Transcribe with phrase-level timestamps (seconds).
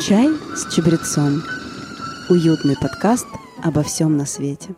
[0.00, 1.42] Чай с чабрецом.
[2.28, 3.26] Уютный подкаст
[3.62, 4.74] обо всем на свете.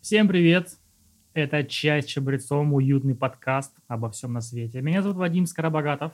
[0.00, 0.70] Всем привет!
[1.34, 4.80] Это «Чай с чабрецом», уютный подкаст обо всем на свете.
[4.80, 6.12] Меня зовут Вадим Скоробогатов.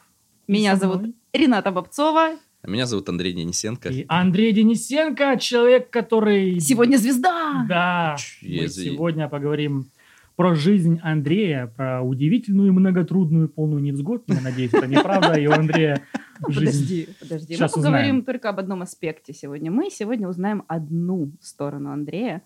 [0.48, 2.36] Меня зовут Рената Бобцова.
[2.62, 3.88] А Меня зовут Андрей Денисенко.
[3.90, 6.58] И Андрей Денисенко, человек, который...
[6.60, 7.64] Сегодня звезда.
[7.68, 9.90] Да, Ч- мы сегодня поговорим
[10.36, 14.24] про жизнь Андрея, про удивительную, и многотрудную, полную невзгод.
[14.28, 16.02] Я надеюсь, это неправда, и у Андрея
[16.48, 17.06] жизнь...
[17.06, 17.54] Подожди, подожди.
[17.54, 18.24] Сейчас Мы поговорим узнаем.
[18.24, 19.70] только об одном аспекте сегодня.
[19.70, 22.42] Мы сегодня узнаем одну сторону Андрея,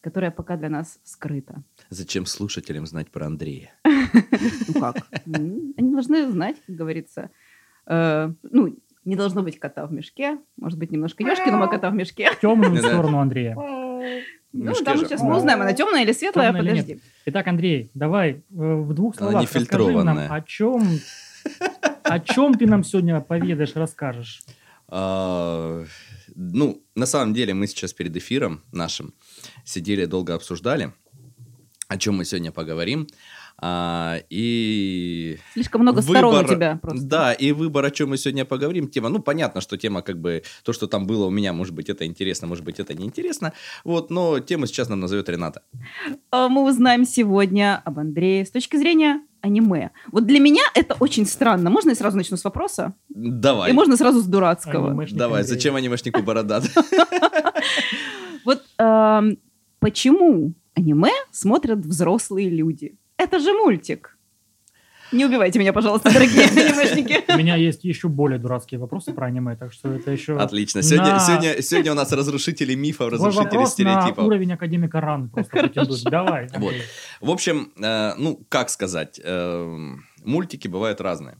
[0.00, 1.62] которая пока для нас скрыта.
[1.90, 3.70] Зачем слушателям знать про Андрея?
[3.84, 4.96] Ну как?
[5.26, 7.30] Они должны знать, как говорится.
[7.86, 10.38] Э, Ну, не должно быть кота в мешке.
[10.56, 12.28] Может быть, немножко Ёшкиного кота в мешке.
[12.42, 13.56] Темную сторону Андрея.
[14.56, 15.06] Ну, Мешке там же.
[15.06, 16.68] сейчас мы узнаем, она темная или светлая, или нет?
[16.68, 17.00] подожди.
[17.26, 20.98] Итак, Андрей, давай э, в двух словах не расскажи нам, о чем,
[22.02, 24.42] о чем ты нам сегодня поведаешь, расскажешь.
[24.88, 25.84] А,
[26.34, 29.12] ну, на самом деле, мы сейчас перед эфиром нашим
[29.64, 30.92] сидели, долго обсуждали,
[31.88, 33.06] о чем мы сегодня поговорим.
[33.58, 37.06] А, и Слишком много сторон у выбор- тебя просто.
[37.06, 40.42] Да, и выбор, о чем мы сегодня поговорим, тема, ну, понятно, что тема как бы,
[40.62, 44.10] то, что там было у меня, может быть, это интересно, может быть, это неинтересно, вот,
[44.10, 45.62] но тему сейчас нам назовет Рената.
[46.30, 49.90] А, мы узнаем сегодня об Андрее с точки зрения аниме.
[50.12, 51.70] Вот для меня это очень странно.
[51.70, 52.92] Можно я сразу начну с вопроса?
[53.08, 54.90] Давай, И можно сразу с дурацкого.
[54.90, 55.54] Анимешник давай, Андрей.
[55.54, 56.64] зачем анимешнику бородат?
[58.44, 58.62] Вот
[59.80, 62.96] почему аниме смотрят взрослые люди?
[63.18, 64.12] Это же мультик.
[65.12, 67.32] Не убивайте меня, пожалуйста, дорогие анимешники.
[67.32, 70.36] У меня есть еще более дурацкие вопросы про аниме, так что это еще...
[70.36, 70.82] Отлично.
[70.82, 74.26] Сегодня, На- сегодня, сегодня у нас разрушители мифов, разрушители на стереотипов.
[74.26, 75.70] уровень академика Ран просто.
[76.10, 76.48] Давай.
[76.56, 76.74] Вот.
[77.20, 79.94] В общем, э, ну, как сказать, э,
[80.24, 81.36] мультики бывают разные.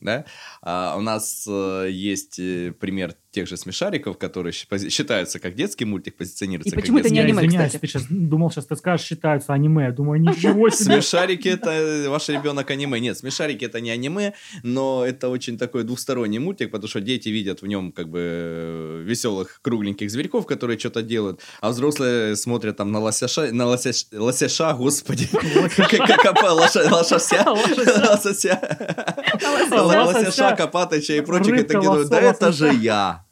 [0.00, 0.24] Да?
[0.62, 6.16] А у нас э, есть э, пример тех же смешариков, которые считаются как детский мультик,
[6.16, 7.14] позиционируются И как почему это детский.
[7.14, 7.80] не Я аниме, извиняюсь, кстати.
[7.82, 9.92] ты сейчас думал, сейчас ты скажешь, считаются аниме.
[9.92, 10.94] Думаю, ничего себе.
[10.94, 12.98] Смешарики это ваш ребенок аниме.
[13.00, 17.60] Нет, смешарики это не аниме, но это очень такой двухсторонний мультик, потому что дети видят
[17.62, 23.00] в нем как бы веселых кругленьких зверьков, которые что-то делают, а взрослые смотрят там на
[23.00, 25.28] лосяша, на лосяш- лосяша, господи,
[27.90, 28.58] лосося,
[29.70, 33.24] лосяша, Копатыча и прочих, и такие думают, да это же я.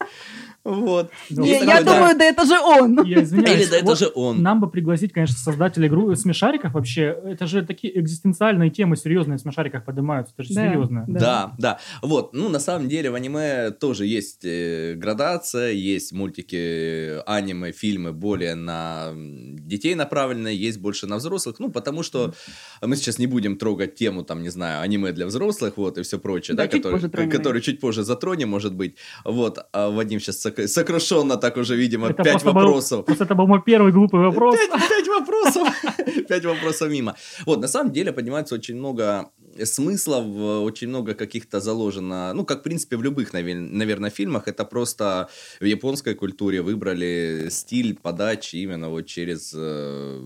[0.66, 1.10] Вот.
[1.30, 1.94] Ну, Не, я да.
[1.94, 3.00] думаю, да это же он.
[3.06, 3.60] Я извиняюсь.
[3.62, 4.42] Или да это вот же он.
[4.42, 7.16] Нам бы пригласить, конечно, создателей игру смешариков вообще.
[7.24, 10.34] Это же такие экзистенциальные темы серьезные в смешариках поднимаются.
[10.36, 11.04] Это же Да, серьезно.
[11.06, 11.20] да.
[11.20, 11.78] Да, да.
[12.02, 18.12] Вот, ну, на самом деле в аниме тоже есть э, градация, есть мультики, аниме, фильмы
[18.12, 22.34] более на детей направленные, есть больше на взрослых, ну, потому что
[22.82, 26.18] мы сейчас не будем трогать тему, там, не знаю, аниме для взрослых, вот, и все
[26.18, 28.96] прочее, Да, да, чуть который, позже тронем который чуть позже затронем, может быть.
[29.24, 33.04] Вот, а Вадим сейчас сок- сокрушенно так уже, видимо, Это пять был- вопросов.
[33.04, 34.56] Просто это был мой первый глупый вопрос.
[34.56, 35.68] Пять, пять вопросов.
[36.28, 37.14] Пять вопросов мимо.
[37.46, 39.30] Вот, на самом деле поднимается очень много
[39.64, 40.26] смыслов,
[40.64, 45.28] очень много каких-то заложено, ну, как, в принципе, в любых, наверное, фильмах, это просто
[45.60, 50.20] в японской культуре выбрали стиль подачи именно вот через э,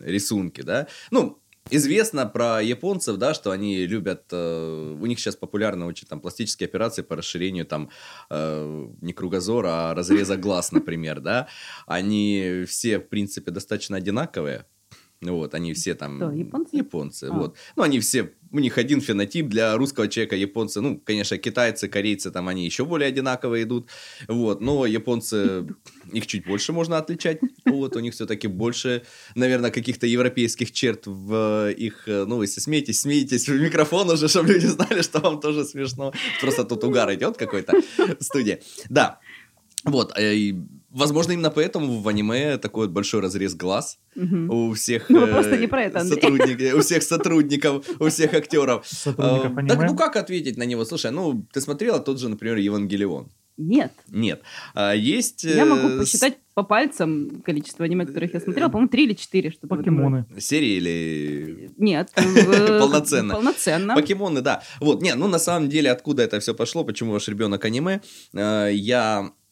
[0.00, 0.86] рисунки, да.
[1.10, 1.38] Ну,
[1.70, 6.68] Известно про японцев, да, что они любят, э, у них сейчас популярны очень там пластические
[6.68, 7.90] операции по расширению там
[8.30, 11.48] э, не кругозора, а разреза глаз, например, да.
[11.86, 14.64] Они все, в принципе, достаточно одинаковые.
[15.32, 16.16] Вот, они все там...
[16.16, 16.76] Кто, японцы?
[16.76, 17.32] Японцы, А.
[17.32, 17.56] вот.
[17.76, 22.30] Ну, они все, у них один фенотип для русского человека, японцы, ну, конечно, китайцы, корейцы,
[22.30, 23.88] там они еще более одинаковые идут,
[24.28, 25.66] вот, но японцы,
[26.12, 29.02] их чуть больше можно отличать, вот, у них все-таки больше,
[29.34, 34.52] наверное, каких-то европейских черт в их, э, ну, если смеетесь, смеетесь в микрофон уже, чтобы
[34.52, 37.74] люди знали, что вам тоже смешно, просто тут угар идет какой-то
[38.20, 38.60] в студии.
[38.88, 39.20] Да,
[39.86, 40.54] вот, э, и,
[40.90, 44.50] возможно, именно поэтому в аниме такой вот большой разрез глаз Мгм.
[44.50, 46.20] у всех Ну, э, вопрос-то не про это, Андрей.
[46.20, 48.86] сотрудники- у всех сотрудников, у всех актеров.
[48.86, 49.66] Сотрудников Э.
[49.68, 50.84] Так, ну как ответить на него?
[50.84, 53.28] Слушай, ну ты смотрела тот же, например, Евангелион?
[53.58, 53.92] Нет.
[54.10, 54.42] Нет.
[54.74, 55.44] А есть...
[55.44, 58.68] Я э, могу с- посчитать по пальцам количество аниме, которых я смотрела.
[58.68, 59.48] По-моему, три или четыре.
[59.48, 60.26] этом Покемоны.
[60.38, 61.70] Серии или...
[61.78, 62.10] Нет.
[62.16, 63.34] э, Полноценно.
[63.34, 63.94] Полноценно.
[63.94, 64.62] Покемоны, да.
[64.80, 68.02] Вот, не, ну на самом деле, откуда это все пошло, почему ваш ребенок аниме?
[68.34, 69.45] Э, Я э,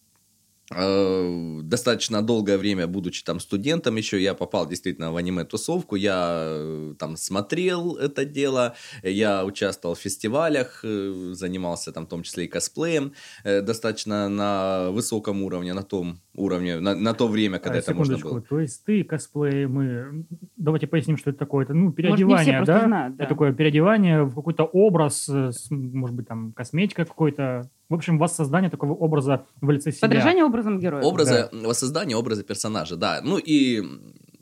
[0.75, 7.17] достаточно долгое время, будучи там студентом еще, я попал действительно в аниме-тусовку, я э, там
[7.17, 13.13] смотрел это дело, я участвовал в фестивалях, э, занимался там в том числе и косплеем,
[13.45, 17.95] э, достаточно на высоком уровне, на том уровне, на, на то время, когда А, это
[17.95, 18.41] можно было.
[18.41, 20.25] то есть ты косплей, мы...
[20.65, 21.67] Давайте поясним, что это такое.
[21.67, 22.87] Это, ну, Может, не переодевание, все просто да?
[22.87, 23.25] знают, да.
[23.25, 27.69] Это такое переодевание в какой-то образ, э, с, может быть, там, косметика какой-то.
[27.91, 30.09] В общем, воссоздание такого образа в лице себя.
[30.09, 31.03] Подражание образом героя.
[31.03, 33.21] Образы, воссоздание образа персонажа, да.
[33.23, 33.83] Ну и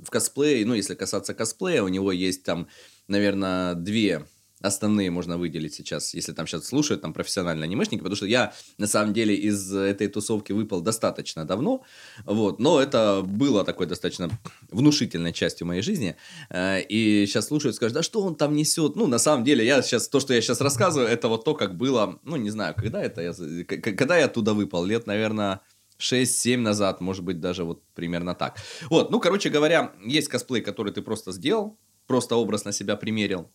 [0.00, 2.68] в косплее, ну если касаться косплея, у него есть там,
[3.08, 4.22] наверное, две
[4.62, 8.86] основные можно выделить сейчас, если там сейчас слушают там профессиональные анимешники, потому что я на
[8.86, 11.84] самом деле из этой тусовки выпал достаточно давно,
[12.24, 14.30] вот, но это было такой достаточно
[14.70, 16.16] внушительной частью моей жизни,
[16.50, 19.82] Э, и сейчас слушают, скажут, да что он там несет, ну на самом деле я
[19.82, 23.02] сейчас, то, что я сейчас рассказываю, это вот то, как было, ну не знаю, когда
[23.02, 23.32] это, я,
[23.64, 25.60] когда я оттуда выпал, лет, наверное,
[25.98, 28.58] 6-7 назад, может быть, даже вот примерно так.
[28.90, 33.50] Вот, ну, короче говоря, есть косплей, который ты просто сделал, просто образ на себя примерил.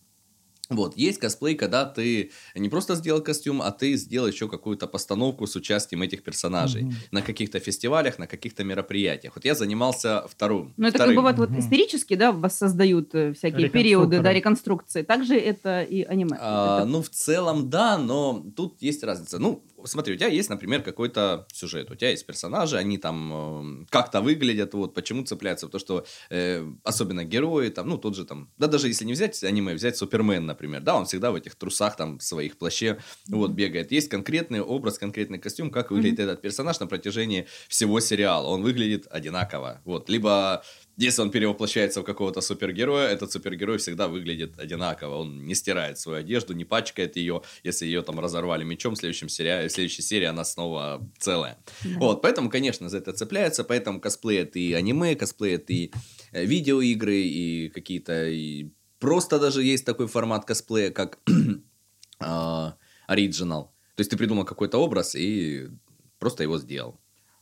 [0.70, 5.46] Вот, есть косплей, когда ты не просто сделал костюм, а ты сделал еще какую-то постановку
[5.46, 6.94] с участием этих персонажей Мгм.
[7.10, 9.32] на каких-то фестивалях, на каких-то мероприятиях.
[9.34, 10.74] Вот я занимался вторым.
[10.76, 11.24] Ну, это как вторым.
[11.24, 15.02] бы вот, исторически, да, воссоздают э, всякие периоды, да, реконструкции.
[15.02, 16.36] Также это и аниме.
[16.38, 19.38] А, Это- ну, в целом, да, но тут есть разница.
[19.38, 23.86] Ну, смотри, у тебя есть, например, какой-то сюжет, у тебя есть персонажи, они там э,
[23.90, 28.50] как-то выглядят, вот, почему цепляются, потому что э, особенно герои, там, ну, тот же там,
[28.58, 31.96] да, даже если не взять аниме, взять Супермен, например, да, он всегда в этих трусах,
[31.96, 32.98] там, в своих плаще,
[33.28, 33.92] вот, бегает.
[33.92, 38.46] Есть конкретный образ, конкретный костюм, как выглядит этот персонаж на протяжении всего сериала.
[38.48, 40.62] Он выглядит одинаково, вот, либо
[40.98, 45.14] если он перевоплощается в какого-то супергероя, этот супергерой всегда выглядит одинаково.
[45.14, 47.42] Он не стирает свою одежду, не пачкает ее.
[47.62, 51.56] Если ее там разорвали мечом, в, следующем сериале, в следующей серии она снова целая.
[51.84, 51.98] Да.
[52.00, 53.62] Вот, поэтому, конечно, за это цепляется.
[53.62, 55.92] Поэтому косплей это и аниме, косплей это и
[56.32, 58.26] э, видеоигры, и какие-то...
[58.28, 58.70] И...
[58.98, 61.20] Просто даже есть такой формат косплея, как
[62.18, 63.72] а, оригинал.
[63.94, 65.68] То есть ты придумал какой-то образ и
[66.18, 66.98] просто его сделал.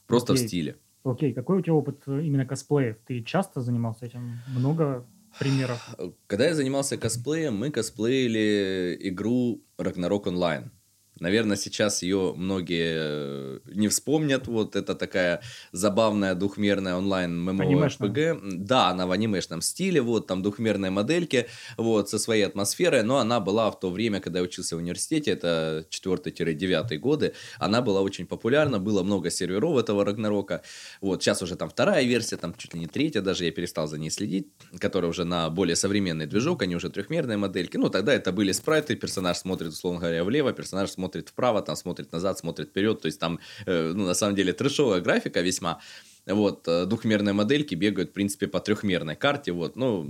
[0.06, 0.48] Просто в Окей.
[0.48, 0.76] стиле.
[1.06, 2.96] Окей, какой у тебя опыт э, именно косплеев?
[3.06, 4.40] Ты часто занимался этим?
[4.48, 5.06] Много
[5.38, 5.96] примеров?
[6.26, 10.70] Когда я занимался косплеем, мы косплеили игру Ragnarok Online.
[11.18, 14.46] Наверное, сейчас ее многие э, не вспомнят.
[14.48, 15.40] Вот это такая
[15.72, 18.10] забавная двухмерная онлайн Анимешная.
[18.10, 18.40] ММО-РПГ.
[18.58, 21.46] Да, она в анимешном стиле, вот там двухмерные модельки,
[21.78, 25.30] вот со своей атмосферой, но она была в то время, когда я учился в университете,
[25.30, 30.62] это 4-9 годы, она была очень популярна, было много серверов этого Рагнарока.
[31.00, 33.96] Вот сейчас уже там вторая версия, там чуть ли не третья, даже я перестал за
[33.98, 34.48] ней следить,
[34.78, 37.78] которая уже на более современный движок, они уже трехмерные модельки.
[37.78, 42.12] Ну, тогда это были спрайты, персонаж смотрит, условно говоря, влево, персонаж смотрит вправо, там смотрит
[42.12, 45.80] назад, смотрит вперед, то есть там, э, ну, на самом деле, трэшовая графика весьма.
[46.26, 50.04] Вот, э, двухмерные модельки бегают, в принципе, по трехмерной карте, вот, ну,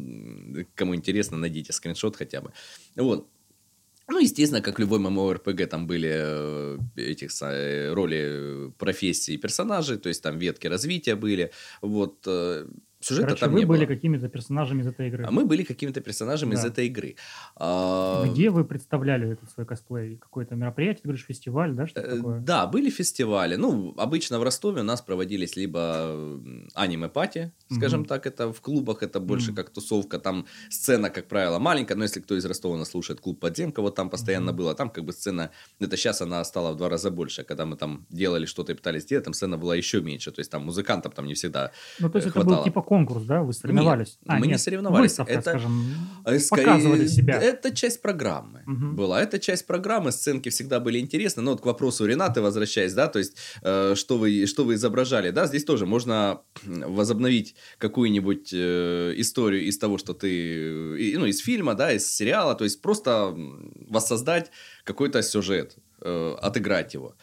[0.75, 2.52] кому интересно, найдите скриншот хотя бы.
[2.96, 3.28] Вот,
[4.08, 7.31] ну, естественно, как любой MMORPG, там были э, этих
[7.94, 11.50] роли профессий персонажей, то есть там ветки развития были,
[11.82, 12.26] вот,
[13.06, 13.94] сюжета Короче, там вы не были было.
[13.94, 15.25] какими-то персонажами из этой игры.
[15.26, 16.69] А мы были какими-то персонажами из Да.
[16.69, 17.17] этой игры.
[17.56, 20.17] А, Где вы представляли этот свой косплей?
[20.17, 22.41] Какое-то мероприятие, ты говоришь, фестиваль, да, что-то Э, такое?
[22.41, 23.56] Да, были фестивали.
[23.56, 26.41] Ну, обычно в Ростове у нас проводились либо
[26.75, 28.08] аниме-пати, скажем Мгм.
[28.08, 29.56] так, это в клубах, это больше Мгм.
[29.56, 30.19] как тусовка.
[30.19, 33.94] Там сцена, как правило, маленькая, но если кто из Ростова нас слушает, клуб «Подземка», вот
[33.94, 34.56] там постоянно Мгм.
[34.59, 35.50] было, там как бы сцена,
[35.81, 37.44] это сейчас она стала в два раза больше.
[37.44, 40.31] Когда мы там делали что-то и пытались сделать, там сцена была еще меньше.
[40.32, 41.70] То есть там музыкантов там не всегда
[42.00, 42.64] Ну, то есть э, это был хватало.
[42.64, 43.43] типа конкурс, да?
[43.43, 44.19] Вы соревновались?
[44.26, 45.10] А, Нет, мы не нет, соревновались.
[45.10, 45.84] Выставка, Это- скажем,
[46.40, 47.40] скорее, показывали себя.
[47.43, 48.96] Это часть программы Мгм.
[48.96, 49.22] была.
[49.22, 50.12] Это часть программы.
[50.12, 51.42] Сценки всегда были интересны.
[51.42, 55.30] Но вот к вопросу Ренаты возвращаясь, да, то есть э, что вы что вы изображали,
[55.30, 61.26] да, здесь тоже можно возобновить какую-нибудь э, историю из того, что ты, э, и- ну,
[61.26, 63.35] из фильма, да, из сериала, то есть просто
[63.90, 64.50] воссоздать
[64.85, 67.14] какой-то сюжет, э, отыграть его.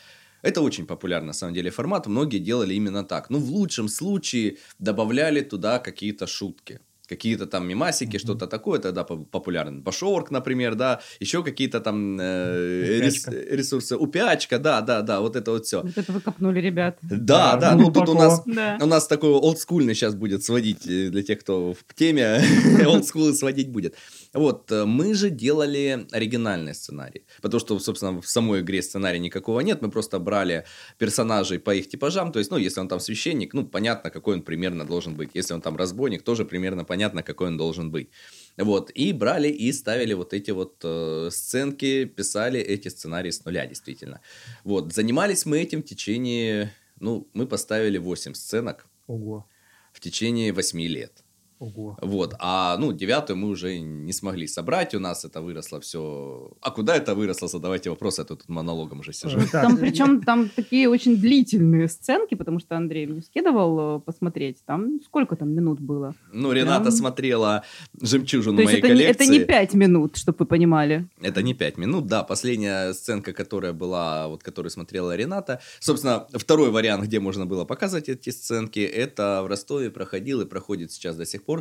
[0.44, 2.08] Это очень популярный, на самом деле, формат.
[2.08, 3.30] Многие делали именно так.
[3.32, 6.80] Ну, в лучшем случае добавляли туда какие-то шутки.
[7.10, 8.20] Какие-то там мимасики, Мгм.
[8.20, 13.98] что-то такое, тогда по- популярен Башорк, например, да, еще какие-то там э, рес- ресурсы.
[13.98, 15.82] Упячка, да, да, да, вот это вот все.
[15.82, 16.98] Вот это вы копнули, ребят.
[17.02, 18.78] Да, Да, да, ну тут у нас Да.
[18.82, 22.42] у нас такой олдскульный сейчас будет сводить э, для тех, кто в теме,
[22.88, 23.96] олдскулы сводить будет.
[24.34, 29.60] Вот, э, мы же делали оригинальный сценарий, потому что, собственно, в самой игре сценария никакого
[29.60, 30.66] нет, мы просто брали
[30.98, 34.42] персонажей по их типажам, то есть, ну, если он там священник, ну, понятно, какой он
[34.42, 38.10] примерно должен быть, если он там разбойник, тоже примерно понятно, какой он должен быть.
[38.58, 43.68] Вот, и брали и ставили вот эти вот э, сценки, писали эти сценарии с нуля,
[43.68, 44.20] действительно.
[44.64, 49.48] Вот, занимались мы этим в течение, ну, мы поставили 8 сценок Ого.
[49.92, 51.23] в течение 8 лет.
[51.64, 51.98] Ого.
[52.02, 56.52] Вот, а, ну, девятую мы уже не смогли собрать, у нас это выросло все...
[56.62, 57.48] А куда это выросло?
[57.48, 59.40] Задавайте вопросы, а то тут монологом уже сижу.
[59.40, 64.58] Э, Там, причем там такие очень длительные сценки, потому что Андрей мне скидывал э, посмотреть.
[64.66, 66.16] Там сколько там минут было?
[66.34, 67.64] Ну, Рената Прям- смотрела
[68.02, 69.40] «Жемчужину То есть моей это не, это коллекции».
[69.40, 71.08] не пять минут, чтобы вы понимали.
[71.22, 72.24] Это не пять минут, да.
[72.24, 75.62] Последняя сценка, которая была, вот которую смотрела Рената.
[75.80, 80.92] Собственно, второй вариант, где можно было показывать эти сценки, это в Ростове проходил и проходит
[80.92, 81.53] сейчас до сих пор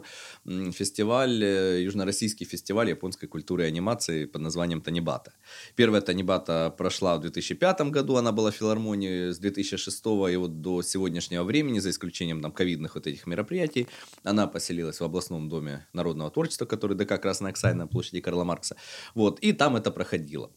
[0.46, 5.32] м, фестиваль, э, южно-российский фестиваль японской культуры и анимации под названием Танибата.
[5.76, 10.82] Первая Танибата прошла в 2005 году, она была в филармонии с 2006 и вот до
[10.82, 13.86] сегодняшнего времени, за исключением там ковидных вот этих мероприятий,
[14.24, 18.76] она поселилась в областном доме народного творчества, который ДК Красная Оксай на площади Карла Маркса.
[19.14, 20.50] Вот, и там это проходило.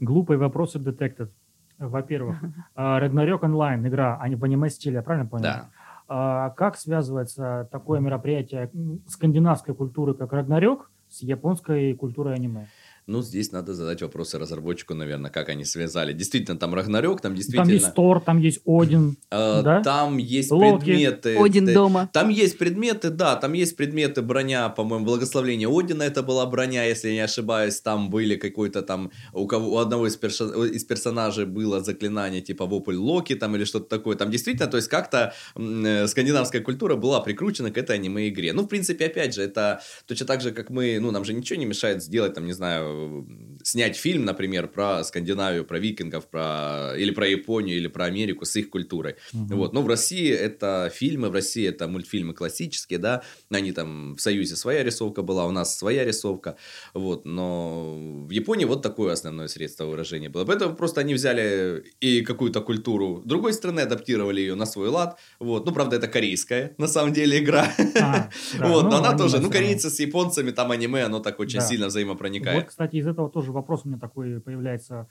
[0.00, 1.30] Глупые вопросы detected.
[1.78, 2.42] Во-первых,
[2.74, 5.44] а, Ragnarok онлайн игра, а не в аниме стиле, я правильно понял?
[5.44, 5.68] Да.
[6.08, 8.70] А Как связывается такое мероприятие
[9.08, 12.68] скандинавской культуры, как Рагнарёк, с японской культурой аниме?
[13.08, 16.12] Ну, здесь надо задать вопросы разработчику, наверное, как они связали.
[16.12, 17.64] Действительно, там Рагнарёк, там действительно...
[17.64, 19.16] Там есть Тор, там есть Один.
[19.30, 19.80] э, да?
[19.82, 20.84] Там есть Локи.
[20.84, 21.36] предметы...
[21.36, 22.10] Один дома.
[22.12, 27.08] Там есть предметы, да, там есть предметы броня, по-моему, благословление Одина, это была броня, если
[27.10, 31.46] я не ошибаюсь, там были какой-то там, у, кого, у одного из, перша- из персонажей
[31.46, 36.08] было заклинание типа вопль Локи там или что-то такое, там действительно, то есть как-то э,
[36.08, 38.52] скандинавская культура была прикручена к этой аниме-игре.
[38.52, 41.56] Ну, в принципе, опять же, это точно так же, как мы, ну, нам же ничего
[41.56, 43.55] не мешает сделать, там, не знаю, Gracias.
[43.66, 48.54] Снять фильм, например, про Скандинавию, про викингов, про или про Японию, или про Америку с
[48.56, 49.16] их культурой.
[49.32, 49.56] Мгм.
[49.56, 49.72] Вот.
[49.72, 54.54] Но в России это фильмы, в России это мультфильмы классические, да, они там в Союзе
[54.56, 56.56] своя рисовка была, у нас своя рисовка,
[56.94, 57.94] вот, но
[58.28, 60.44] в Японии вот такое основное средство выражения было.
[60.44, 65.66] Поэтому просто они взяли и какую-то культуру другой страны, адаптировали ее на свой лад, вот,
[65.66, 67.66] ну, правда, это корейская, на самом деле, игра,
[68.00, 71.18] А, да, вот, ну, но она аниме тоже, ну, корейцы с японцами, там аниме, оно
[71.18, 71.66] так очень Да.
[71.66, 72.66] сильно Вот, взаимопроникает.
[72.68, 75.08] кстати, из этого тоже вопрос у меня такой появляется.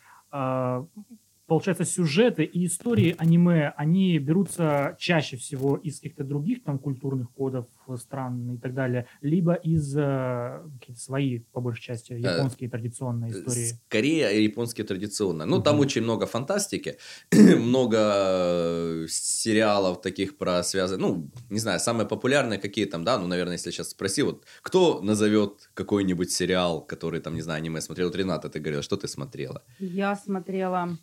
[1.47, 7.67] Получается, сюжеты и истории аниме, они берутся чаще всего из каких-то других там культурных кодов
[7.87, 13.31] э, стран и так далее, либо из э, какие-то свои, по большей части, японские традиционные
[13.31, 13.79] истории.
[13.87, 15.45] Скорее японские традиционно.
[15.45, 15.81] Ну, там Мгм.
[15.81, 16.97] очень много фантастики,
[17.31, 21.01] много э, сериалов таких про связанных.
[21.01, 25.01] Ну, не знаю, самые популярные какие там, да, ну, наверное, если сейчас спроси, вот, кто
[25.01, 28.07] назовет какой-нибудь сериал, который там, не знаю, аниме смотрел?
[28.07, 29.63] Вот, Рената, ты говорила, что ты смотрела?
[29.79, 30.97] Я смотрела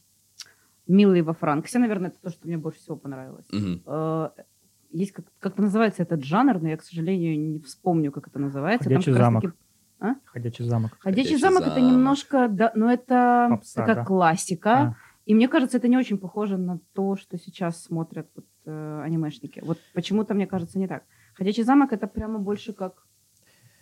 [0.93, 3.47] «Милый во Франксе», наверное, это то, что мне больше всего понравилось.
[3.87, 4.29] Э,
[4.95, 8.89] Есть как- как-то называется этот жанр, но я, к сожалению, не вспомню, как это называется.
[8.91, 9.43] Там «Ходячий раз замок».
[9.43, 9.57] таки-
[10.27, 10.91] Ходячий замок.
[10.99, 11.93] Ходячий, «Ходячий замок, это замок».
[11.93, 14.05] немножко, да, но это Попса, такая да?
[14.05, 14.71] классика.
[14.73, 14.95] А,
[15.25, 19.61] И мне кажется, это не очень похоже на то, что сейчас смотрят вот, э, анимешники.
[19.65, 21.05] Вот почему-то мне кажется не так.
[21.35, 23.07] Ходячий замок это прямо больше как.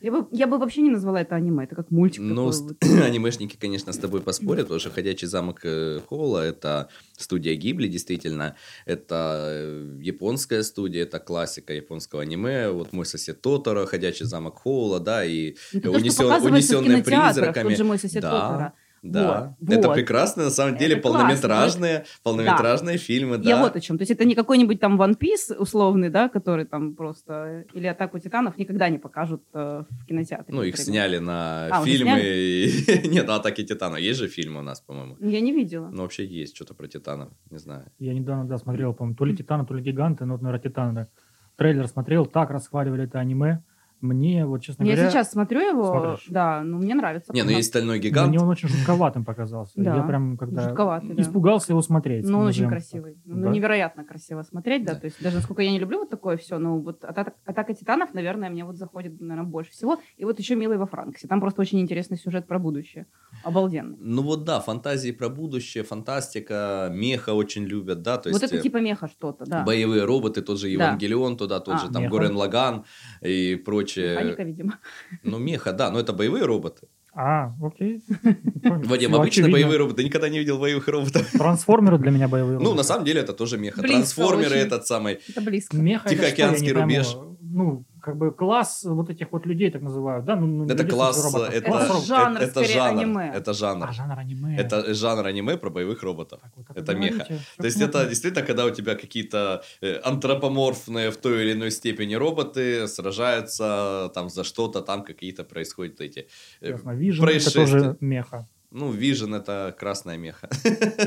[0.00, 2.22] Я бы, я бы вообще не назвала это аниме, это как мультик.
[2.22, 2.84] Ну, такой вот.
[3.04, 6.88] анимешники, конечно, с тобой поспорят, потому что «Ходячий замок э, Холла»— это
[7.18, 8.56] студия Гибли, действительно.
[8.86, 12.70] Это э, японская студия, это классика японского аниме.
[12.70, 17.68] Вот «Мой сосед Тоторо», «Ходячий замок Холла», да, и это то, унесен- унесенные призраками.
[17.68, 18.30] тот же мой сосед Да.
[18.30, 18.72] Тоторо.
[19.02, 19.94] Да, Вот, это вот.
[19.94, 21.18] прекрасно, на самом Это деле, классно.
[21.20, 23.48] полнометражные, полнометражные фильмы, да.
[23.48, 23.96] Я вот о чем.
[23.96, 27.64] То есть это не какой-нибудь там One Piece условный, да, который там просто...
[27.72, 30.54] Или «Атаку титанов» никогда не покажут э, в кинотеатре.
[30.54, 30.84] Ну, их например.
[30.86, 32.20] сняли на А, фильмы.
[32.20, 33.96] и- Нет, на «Атаке Титана».
[33.96, 35.16] Есть же фильмы у нас, по-моему.
[35.20, 35.88] Я не видела.
[35.90, 37.84] Ну, вообще есть что-то про Титанов, не знаю.
[37.98, 40.92] Я недавно, да, смотрел, по-моему, то ли Титаны, то ли Гиганты, но, вот, наверное, Титаны,
[40.94, 41.08] да.
[41.56, 43.62] Трейлер смотрел, так расхваливали это аниме.
[44.00, 45.10] Мне, вот, честно Я говоря...
[45.10, 46.26] сейчас смотрю его, смотришь?
[46.28, 47.32] да, ну мне нравится.
[47.32, 48.28] Не, ну есть «Стальной гигант».
[48.30, 49.72] Мне он очень жутковатым показался.
[49.76, 51.22] Да, Я прям когда жутковатый, да.
[51.22, 52.26] испугался его смотреть.
[52.28, 53.14] Ну, он очень красивый.
[53.14, 53.22] так.
[53.26, 53.50] Ну, Да?
[53.50, 54.94] невероятно красиво смотреть, да.
[54.94, 55.00] Да.
[55.00, 58.14] То есть, даже насколько я не люблю вот такое все, но вот «Атака, «Атака титанов»,
[58.14, 59.98] наверное, мне вот заходит, наверное, больше всего.
[60.16, 61.28] И вот еще «Милый во Франксе».
[61.28, 63.06] Там просто очень интересный сюжет про будущее.
[63.44, 63.96] Обалденный.
[64.00, 68.56] Ну вот да, фантазии про будущее, фантастика, меха очень любят, да, то есть вот это
[68.58, 69.62] э, типа меха что-то, да.
[69.64, 70.72] боевые роботы, тот же Да.
[70.72, 72.12] Евангелион туда, тот А, же там меха.
[72.16, 72.84] Горен Лаган
[73.22, 73.89] и прочее.
[73.96, 74.78] Механика, видимо.
[75.22, 76.88] Ну меха, да, но это боевые роботы.
[77.12, 78.02] А, окей.
[78.62, 79.52] Вадим, Ну, обычные очевидно.
[79.52, 81.28] боевые роботы, никогда не видел боевых роботов.
[81.32, 82.76] Трансформеры для меня боевые Ну, роботы.
[82.76, 83.80] на самом деле это тоже меха.
[83.80, 84.66] Близко Трансформеры очень.
[84.66, 85.18] этот самый.
[85.28, 85.76] Это близко.
[85.76, 86.82] Меха это что, я Тихоокеанский пойму.
[86.82, 87.16] рубеж.
[87.40, 90.36] Ну, как бы класс вот этих вот людей так называют, да?
[90.36, 91.54] Ну, ну, Это людей, класс, роботов.
[91.54, 92.08] это, Класс Это роботов.
[92.08, 93.32] жанр, это жанр, аниме.
[93.34, 93.86] это жанр.
[93.88, 94.56] А, жанр аниме.
[94.56, 96.40] Это жанр аниме про боевых роботов.
[96.42, 97.16] Так вот, это меха.
[97.18, 101.70] говорите, То есть это действительно, когда у тебя какие-то э, антропоморфные в той или иной
[101.70, 106.26] степени роботы сражаются там за что-то, там какие-то происходят эти
[106.60, 106.90] э, Ясно.
[106.90, 107.66] Vision это происшествия.
[107.66, 108.46] тоже меха.
[108.72, 110.48] Ну, Vision это красная меха.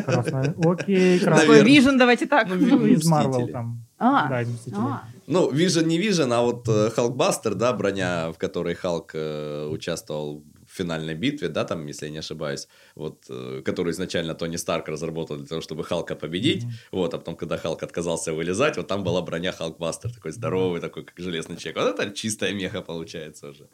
[0.05, 0.53] Красная.
[0.65, 1.63] Окей, красная.
[1.63, 2.47] Vision, давайте так.
[2.49, 3.05] Ну, из.
[3.05, 3.85] Марвел там.
[4.05, 4.77] А, Мстителей.
[4.81, 5.03] а.
[5.27, 10.43] Ну, Vision не Vision, а вот э, Халкбастер, да, броня, в которой Халк э, участвовал
[10.67, 14.89] в финальной битве, да, там, если я не ошибаюсь, вот, э, которую изначально Тони Старк
[14.89, 16.73] разработал для того, чтобы Халка победить, Мгм.
[16.91, 21.03] вот, а потом, когда Халк отказался вылезать, вот там была броня Халкбастер, такой здоровый, такой,
[21.05, 21.77] как железный человек.
[21.83, 23.67] Вот это чистая меха получается уже.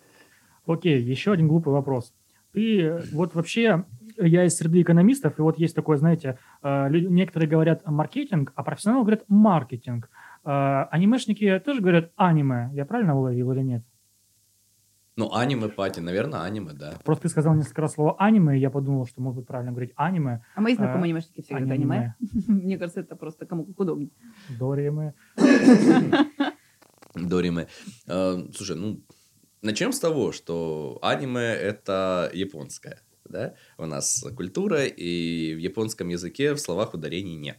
[0.68, 2.14] Окей, еще один глупый вопрос.
[2.54, 3.86] Ты э, вот вообще,
[4.18, 8.64] э, я из среды экономистов, и вот есть такое, знаете, э, некоторые говорят маркетинг, а
[8.64, 10.10] профессионалы говорят маркетинг.
[10.46, 12.70] Э, Анимешники тоже говорят аниме.
[12.74, 13.84] Я правильно уловил или нет?
[15.20, 16.94] Ну, аниме, пати, наверное, аниме, да.
[17.04, 19.92] Просто ты сказал несколько раз слово аниме, и я подумал, что может быть правильно говорить
[19.98, 22.16] аниме, А мои знакомые А, анимешники все говорят аниме.
[22.48, 24.12] Мне кажется, это просто кому как удобнее.
[24.58, 25.14] дориме.
[27.16, 27.68] Дориме.
[28.08, 29.02] Э, слушай, ну,
[29.62, 33.56] начнем с того, что аниме это японское, да?
[33.78, 37.58] У нас культура, и в японском языке в словах ударений нет.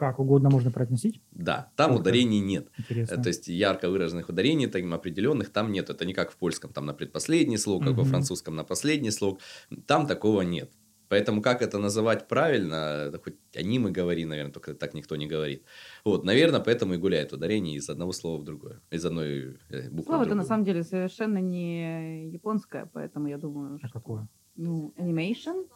[0.00, 1.20] Как угодно можно произносить.
[1.32, 2.00] Да, там ты.
[2.00, 2.68] ударений нет.
[2.78, 3.22] Интересно.
[3.22, 5.90] То есть ярко выраженных ударений, там определенных там нет.
[5.90, 8.10] Это не как в польском, там на предпоследний слог, как во Мгм.
[8.10, 9.40] французском на последний слог.
[9.86, 10.70] Там такого нет.
[11.08, 15.64] Поэтому как это называть правильно, это хоть аниме говори, наверное, только так никто не говорит.
[16.04, 20.04] Вот, наверное, поэтому и гуляет ударение из одного слова в другое, из одной э, буквы
[20.04, 23.98] Слово это на самом деле совершенно не японское, поэтому я думаю, А что...
[23.98, 24.28] какое?
[24.56, 25.66] Ну, animation?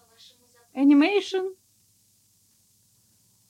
[0.75, 1.54] Animation?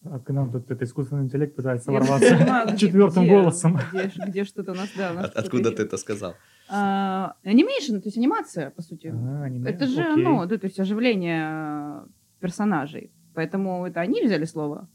[0.04, 3.78] А к нам тут это искусственный интеллект пытается ворваться четвертым голосом.
[4.26, 6.34] Где, что-то у нас, да, откуда ты это сказал?
[6.68, 9.14] А, Animation, то есть анимация, по сути.
[9.14, 12.06] А, это же, ну, то есть оживление э,
[12.40, 13.12] персонажей.
[13.34, 14.88] Поэтому это они взяли слово.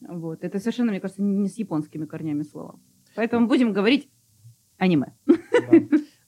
[0.00, 0.44] Вот.
[0.44, 2.78] Это совершенно, мне кажется, не с японскими корнями слова.
[3.16, 4.10] Поэтому будем говорить
[4.78, 5.14] аниме.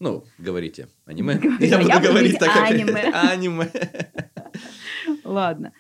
[0.01, 1.35] Ну, говорите, аниме.
[1.61, 3.03] Я буду говорить говорить так, как аниме.
[3.13, 3.71] аниме.
[5.25, 5.73] Ладно.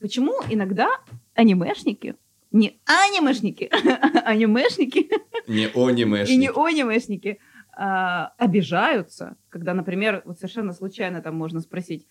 [0.00, 0.88] Почему иногда
[1.34, 2.16] анимешники,
[2.50, 3.70] не анимешники,
[4.24, 5.10] анимешники
[5.46, 7.38] Не и не анимешники
[7.76, 12.06] а, обижаются, когда, например, вот совершенно случайно там можно спросить,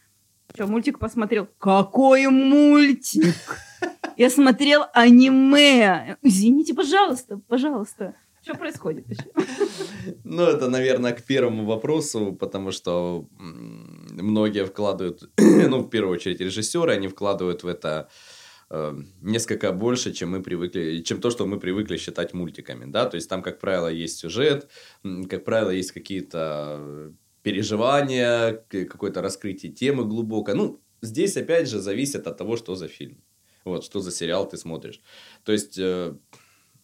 [0.54, 1.48] что, мультик посмотрел?
[1.58, 3.36] Какой мультик?
[4.18, 6.18] Я смотрел аниме.
[6.22, 8.16] Извините, пожалуйста, пожалуйста.
[8.42, 9.26] Что происходит вообще?
[10.24, 13.28] Ну, это, наверное, к первому вопросу, потому что
[14.22, 18.10] многие вкладывают, ну, в первую очередь, режиссеры, они вкладывают в это
[18.70, 23.16] э, несколько больше, чем мы привыкли, чем то, что мы привыкли считать мультиками, да, то
[23.16, 24.70] есть там, как правило, есть сюжет,
[25.30, 32.38] как правило, есть какие-то переживания, какое-то раскрытие темы глубокое, ну, здесь, опять же, зависит от
[32.38, 33.24] того, что за фильм,
[33.66, 35.02] вот, что за сериал ты смотришь,
[35.44, 36.16] то есть, э,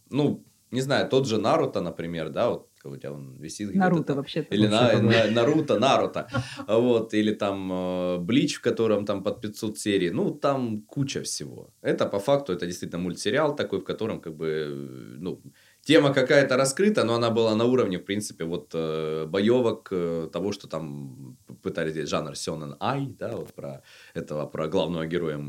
[0.10, 4.04] ну, не знаю, тот же Наруто, например, да, вот у тебя он висит где-то Наруто
[4.04, 4.18] там.
[4.18, 4.54] вообще-то.
[4.56, 5.26] Или на, Вообще-то да.
[5.26, 6.28] на- Наруто, Наруто.
[6.68, 10.12] Вот, или там э, Блич, в котором там под 500 серий.
[10.12, 11.74] Ну, там куча всего.
[11.82, 15.42] Это по факту, это действительно мультсериал такой, в котором как бы, э, ну,
[15.82, 20.52] тема какая-то раскрыта, но она была на уровне, в принципе, вот э, боевок э, того,
[20.52, 23.82] что там пытались сделать жанр Сёнэн Ай, да, вот про
[24.14, 25.40] этого, про главного героя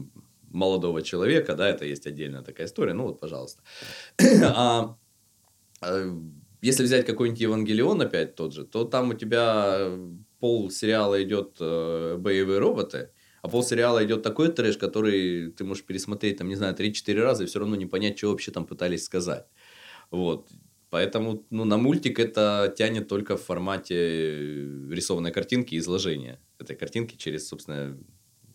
[0.51, 3.63] молодого человека, да, это есть отдельная такая история, ну вот, пожалуйста.
[4.57, 4.97] А
[6.63, 10.11] если взять какой-нибудь Евангелион опять тот же, то там у тебя э,
[10.41, 13.11] пол сериала идет э, боевые роботы,
[13.43, 17.45] а пол сериала идет такой трэш, который ты можешь пересмотреть, там, не знаю, 3-4 раза
[17.45, 19.47] и все равно не понять, что вообще там пытались сказать.
[20.11, 20.49] Вот.
[20.91, 26.75] Поэтому ну, на мультик это тянет только в формате э, рисованной картинки и изложения этой
[26.75, 27.99] картинки через, собственно,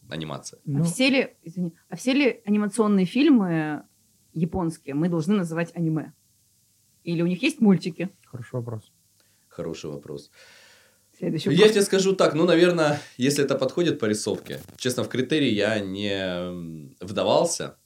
[0.10, 0.60] анимация.
[0.65, 3.84] Ну, А все ли, извини, а все ли анимационные фильмы
[4.34, 6.13] японские мы должны называть аниме?
[7.03, 8.09] Или у них есть мультики?
[8.25, 8.91] Хороший вопрос.
[9.47, 10.31] Хороший вопрос.
[11.17, 11.71] Следующий Я вопрос.
[11.71, 16.95] тебе скажу так, ну, наверное, если это подходит по рисовке, честно, в критерии я не
[16.99, 17.77] вдавался,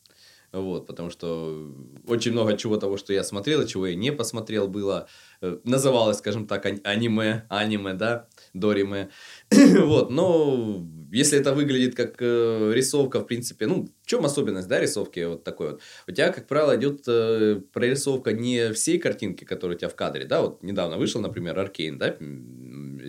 [0.52, 1.70] вот, потому что
[2.08, 5.08] очень много чего того, что я смотрел, и чего я не посмотрел, было,
[5.42, 8.28] э, называлось, скажем так, аниме, аниме, да,
[8.60, 9.10] дориме,
[9.52, 14.80] вот, но если это выглядит как э, рисовка, в принципе, ну, в чем особенность, да,
[14.80, 15.82] рисовки вот такой вот?
[16.08, 20.26] У тебя, как правило, идет э, прорисовка не всей картинки, которая у тебя в кадре,
[20.26, 22.18] да, вот недавно вышел, например, Аркейн, да,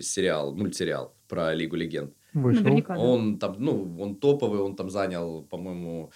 [0.01, 2.13] сериал, мультсериал про Лигу Легенд.
[2.33, 2.63] Вышел.
[2.63, 3.01] Наверняка, да.
[3.01, 6.11] Он там, ну, он топовый, он там занял, по-моему,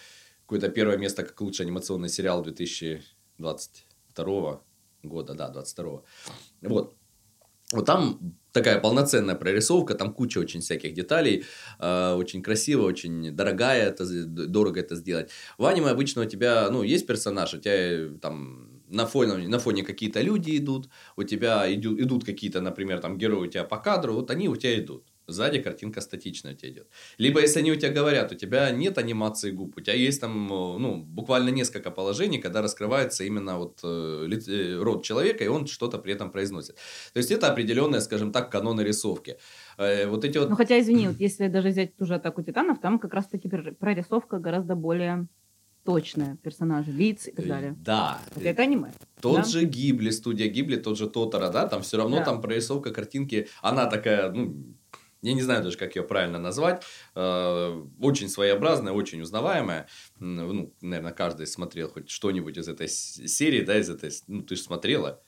[0.46, 4.62] какое-то первое место как лучший анимационный сериал 2022
[5.04, 6.04] года, да, 22
[6.62, 6.96] Вот.
[7.74, 11.46] Вот там такая полноценная прорисовка, там куча очень всяких деталей,
[11.80, 15.32] э, очень красиво, очень дорогая, это, дорого это сделать.
[15.58, 19.60] В аниме обычно у тебя, ну, есть персонаж, у тебя э, там на фоне, на
[19.60, 23.78] фоне какие-то люди идут, у тебя идут, идут какие-то, например, там герои у тебя по
[23.78, 25.11] кадру, вот они у тебя идут.
[25.28, 26.88] Сзади картинка статичная у тебя идет.
[27.18, 30.48] Либо, если они у тебя говорят, у тебя нет анимации губ, у тебя есть там,
[30.52, 35.68] э, ну, буквально несколько положений, когда раскрывается именно вот э, э, рот человека, и он
[35.68, 36.76] что-то при этом произносит.
[37.14, 39.38] То есть, это определенные, скажем так, каноны рисовки.
[39.78, 40.50] Э, вот эти вот...
[40.50, 43.76] Ну, хотя, извини, вот если даже взять ту же атаку титанов, там как раз-таки прор-
[43.76, 45.28] прорисовка гораздо более
[45.84, 47.76] точная персонажей, лиц и так э, далее.
[47.80, 48.20] Да.
[48.34, 48.92] Хотя это аниме.
[49.22, 49.44] Тот Да.
[49.44, 52.26] же Гибли, студия Гибли, тот же Тотора, да, там все равно Да.
[52.26, 54.56] там прорисовка картинки, она такая, ну,
[55.22, 56.84] я не знаю даже, как ее правильно назвать,
[57.16, 59.88] э, очень своеобразная, очень узнаваемая.
[60.20, 64.62] Ну, наверное, каждый смотрел хоть что-нибудь из этой серии, да, из этой, ну, ты же
[64.62, 65.22] смотрела.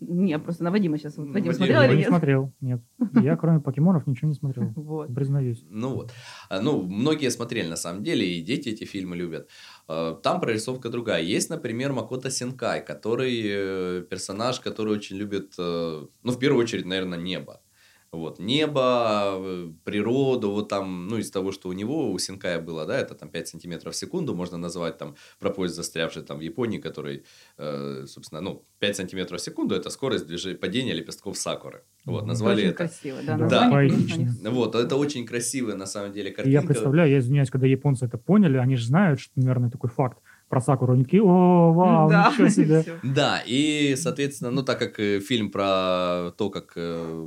[0.00, 1.16] Не, просто на Вадима сейчас.
[1.16, 2.08] Вадим Вадим, смотрел Я или не нет?
[2.08, 2.80] смотрел, нет.
[3.20, 4.72] Я, кроме покемонов, ничего не смотрел.
[4.76, 5.12] Вот.
[5.12, 5.64] Признаюсь.
[5.68, 6.12] Ну вот.
[6.48, 9.48] А, Ну, многие смотрели на самом деле, и дети эти фильмы любят.
[9.88, 11.22] Э, Там прорисовка другая.
[11.22, 17.18] Есть, например, Макото Синкай, который э, персонаж, который очень любит, ну, в первую очередь, наверное,
[17.18, 17.60] небо.
[18.10, 19.38] Вот, небо,
[19.84, 23.28] природу, вот там, ну, из того, что у него, у Синкая было, да, это там
[23.28, 27.24] 5 сантиметров в секунду, можно назвать там про поезд, застрявший там в Японии, который,
[27.58, 31.82] э, собственно, ну, 5 сантиметров в секунду, это скорость движения, падения лепестков сакуры.
[32.06, 32.76] Вот, назвали Очень это.
[32.78, 33.36] красиво, да.
[33.36, 34.50] Да, поэтично.
[34.52, 36.60] Вот, это очень красивая, на самом деле, И картинка.
[36.62, 40.18] я представляю, я извиняюсь, когда японцы это поняли, они же знают, что, наверное, такой факт
[40.48, 40.94] про Сакуру.
[40.94, 42.84] Они такие, о, вау, Да, ничего себе.
[43.02, 47.26] Да, и, соответственно, ну, так как э, фильм про то, как э,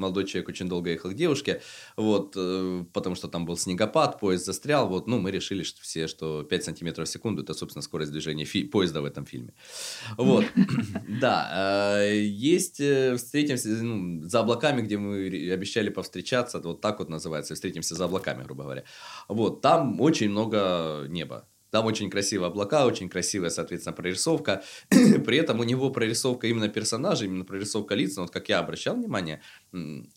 [0.00, 1.60] молодой человек очень долго ехал к девушке,
[1.96, 6.08] вот, э, потому что там был снегопад, поезд застрял, вот, ну, мы решили что все,
[6.08, 9.52] что 5 сантиметров в секунду, это, собственно, скорость движения поезда в этом фильме.
[10.16, 10.44] Вот,
[11.20, 17.08] да, э, есть, э, встретимся, ну, за облаками, где мы обещали повстречаться, вот так вот
[17.08, 18.84] называется, встретимся за облаками, грубо говоря.
[19.28, 21.46] Вот, там очень много неба.
[21.70, 24.62] Там очень красивые облака, очень красивая, соответственно, прорисовка.
[24.88, 29.40] При этом у него прорисовка именно персонажей, именно прорисовка лиц, вот как я обращал внимание,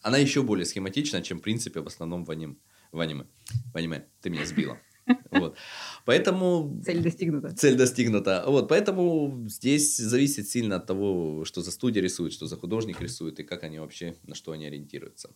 [0.01, 2.57] она еще более схематична, чем, в принципе, в основном в, аним,
[2.91, 3.25] в аниме.
[3.73, 4.05] В аниме.
[4.21, 4.77] Ты меня сбила.
[5.31, 5.57] Вот.
[6.05, 7.53] Поэтому Цель достигнута.
[7.53, 8.43] цель достигнута.
[8.47, 13.37] Вот, поэтому здесь зависит сильно от того, что за студия рисует, что за художник рисует,
[13.39, 15.29] и как они вообще, на что они ориентируются.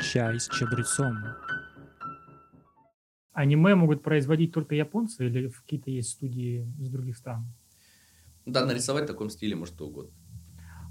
[0.00, 1.18] Чай с чабрецом.
[3.40, 7.46] Аниме могут производить только японцы или какие-то есть студии из других стран?
[8.46, 10.12] Да, нарисовать в таком стиле может что угодно.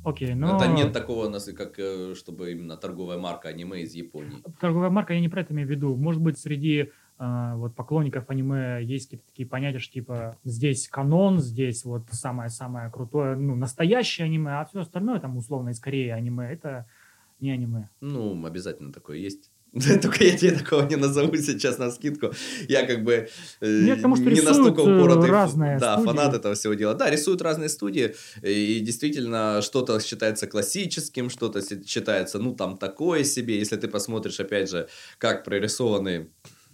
[0.03, 0.55] Окей, но...
[0.55, 4.41] Это нет такого, как э, чтобы именно торговая марка аниме из Японии.
[4.59, 5.95] Торговая марка, я не про это имею в виду.
[5.95, 11.39] Может быть, среди э, вот поклонников аниме есть какие-то такие понятия, что типа здесь канон,
[11.39, 16.49] здесь вот самое-самое крутое, ну, настоящее аниме, а все остальное, там, условно, из Кореи аниме,
[16.49, 16.87] это
[17.41, 17.89] не аниме.
[17.99, 19.51] Ну, обязательно такое есть.
[20.01, 22.31] Только я тебе такого не назову сейчас на скидку.
[22.67, 23.29] Я как бы
[23.59, 26.07] э, Нет, потому не настолько э, упоротый разные да, студии.
[26.07, 26.95] фанат этого всего дела.
[26.95, 33.59] Да, рисуют разные студии, и действительно что-то считается классическим, что-то считается, ну, там, такое себе.
[33.59, 34.87] Если ты посмотришь, опять же,
[35.19, 36.29] как прорисованы,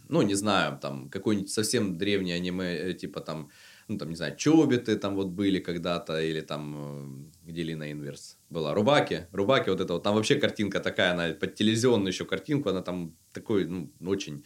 [0.08, 3.49] ну, не знаю, там, какой-нибудь совсем древний аниме, э, типа там,
[3.89, 8.74] ну, там, не знаю, Чобиты там вот были когда-то, или там, где Лина Инверс была,
[8.74, 12.82] Рубаки, Рубаки, вот это вот, там вообще картинка такая, она под телевизионную еще картинку, она
[12.82, 14.44] там такой, ну, очень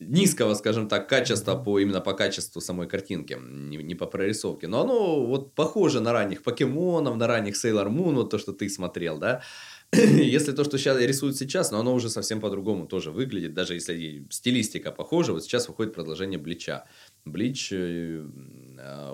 [0.00, 4.66] низкого, скажем так, качества по именно по качеству самой картинки, не, не по прорисовке.
[4.66, 8.68] Но оно вот похоже на ранних покемонов, на ранних Sailor Moon, вот то, что ты
[8.68, 9.42] смотрел, да.
[9.92, 14.24] Если то, что сейчас рисуют сейчас, но оно уже совсем по-другому тоже выглядит, даже если
[14.30, 15.32] стилистика похожа.
[15.32, 16.84] Вот сейчас выходит продолжение Блича.
[17.24, 18.24] Блич, э,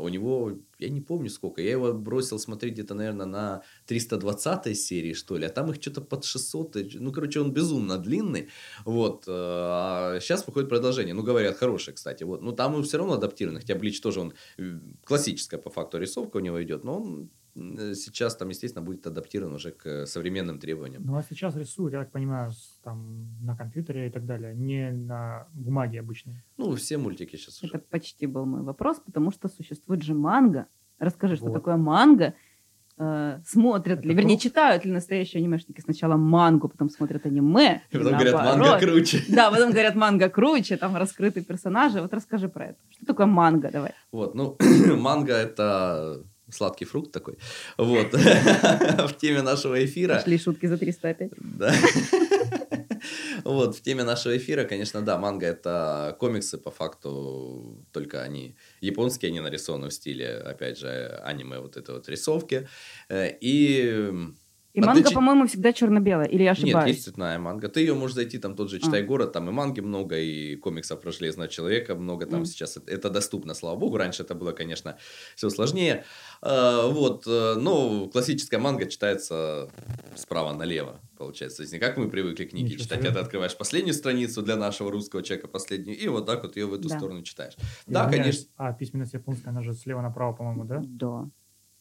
[0.00, 5.12] у него, я не помню сколько, я его бросил смотреть где-то, наверное, на 320 серии,
[5.14, 8.48] что ли, а там их что-то под 600, и- ну, короче, он безумно длинный,
[8.84, 13.14] вот, э, а сейчас выходит продолжение, ну, говорят, хорошее, кстати, вот, ну, там все равно
[13.14, 14.34] адаптировано, хотя Блич тоже, он,
[15.04, 17.30] классическая по факту рисовка у него идет, но он
[17.94, 21.02] сейчас там, естественно, будет адаптирован уже к современным требованиям.
[21.06, 22.50] Ну, а сейчас рисуют, я так понимаю,
[22.82, 26.42] там, на компьютере и так далее, не на бумаге обычной.
[26.58, 27.74] Ну, все мультики сейчас уже.
[27.76, 30.66] Это почти был мой вопрос, потому что существует же манга.
[30.98, 31.54] Расскажи, что Вот.
[31.54, 32.34] такое манга.
[32.98, 34.42] Э, смотрят ли, Это вернее, круг?
[34.42, 37.82] читают ли настоящие анимешники сначала мангу, потом смотрят аниме.
[37.90, 39.22] И потом говорят, манга круче.
[39.28, 42.00] Да, потом говорят, манга круче, там раскрыты персонажи.
[42.00, 42.78] Вот расскажи про это.
[42.90, 43.92] Что такое манга, давай.
[44.12, 44.56] Вот, ну,
[44.96, 47.38] манго это сладкий фрукт такой.
[47.76, 48.12] Вот.
[48.12, 50.16] В теме нашего эфира.
[50.16, 51.30] Пошли шутки за 300 опять.
[51.38, 51.74] Да.
[53.44, 59.28] Вот, в теме нашего эфира, конечно, да, манга это комиксы, по факту, только они японские,
[59.28, 62.68] они нарисованы в стиле, опять же, аниме, вот этой вот рисовки.
[63.08, 64.12] Э, И
[64.76, 66.26] И А манга, по-моему, всегда черно-белая.
[66.28, 66.88] Или я Нет, ошибаюсь?
[66.96, 67.68] есть цветная манга.
[67.70, 71.00] Ты ее можешь зайти, там тот же «Читай город», там и манги много, и комиксов
[71.00, 72.46] про Железного Человека много, там Мгм.
[72.46, 73.96] сейчас это, доступно, слава богу.
[73.96, 74.98] Раньше это было, конечно,
[75.34, 76.04] все сложнее.
[76.42, 79.70] А, вот, э, но классическая манга читается
[80.14, 81.56] справа налево, получается.
[81.58, 83.08] То есть не как мы привыкли книги Ничего читать, себе.
[83.08, 86.66] а ты открываешь последнюю страницу для нашего русского человека, последнюю, и вот так вот ее
[86.66, 86.98] в эту Да.
[86.98, 87.54] сторону читаешь.
[87.86, 88.44] Я Да, конечно.
[88.58, 90.82] А письменность японская, она же слева направо, по-моему, да?
[90.84, 91.30] Да.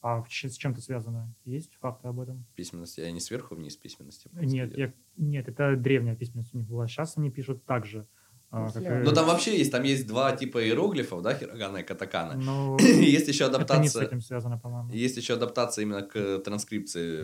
[0.08, 1.34] А с чем-то связано?
[1.46, 2.46] Есть факты об этом?
[2.54, 4.30] Письменность, я не сверху вниз письменности.
[4.34, 6.88] Нет, я, нет, это древняя письменность у них была.
[6.88, 8.08] Сейчас они пишут так же.
[8.56, 9.02] А, как Слева.
[9.02, 12.36] и- Ну там вообще есть, там есть два типа иероглифов, да, хирогана и катакана.
[12.42, 14.04] Но Есть еще это не с адаптация.
[14.06, 14.90] этим связано, по-моему.
[14.92, 17.24] Есть еще адаптация именно к транскрипции.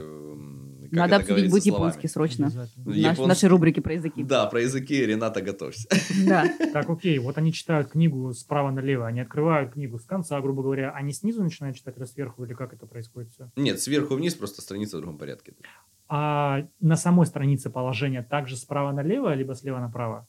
[0.84, 2.50] как Надо обсудить будет японский срочно.
[2.54, 3.26] Наш- Японский.
[3.28, 4.24] нашей рубрике про языки.
[4.24, 5.88] Да, про языки Рената готовься.
[6.28, 6.46] Да.
[6.74, 10.92] Так, окей, вот они читают книгу справа налево, они открывают книгу с конца, грубо говоря,
[10.92, 13.50] они снизу начинают читать или сверху, или как это происходит все?
[13.56, 15.54] Нет, сверху вниз просто страница в другом порядке.
[16.08, 20.28] А на самой странице положение также справа налево, либо слева направо?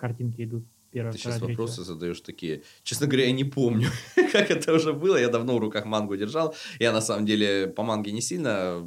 [0.00, 1.62] Картинки идут первая, Ты вторая, сейчас третья.
[1.62, 2.62] вопросы задаешь такие.
[2.82, 3.88] Честно говоря, я не помню,
[4.32, 5.16] как это уже было.
[5.20, 6.54] Я давно в руках мангу держал.
[6.80, 8.82] Я на самом деле по манге не сильно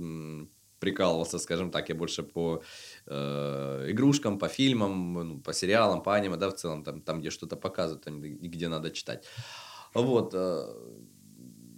[0.80, 1.89] прикалывался, скажем так.
[1.89, 2.62] Я больше по
[3.06, 7.30] э, игрушкам, по фильмам, ну, по сериалам, по аниме, да, в целом, там, там где
[7.30, 9.26] что-то показывают, там, где надо читать.
[9.93, 10.34] Вот.
[10.34, 10.73] э,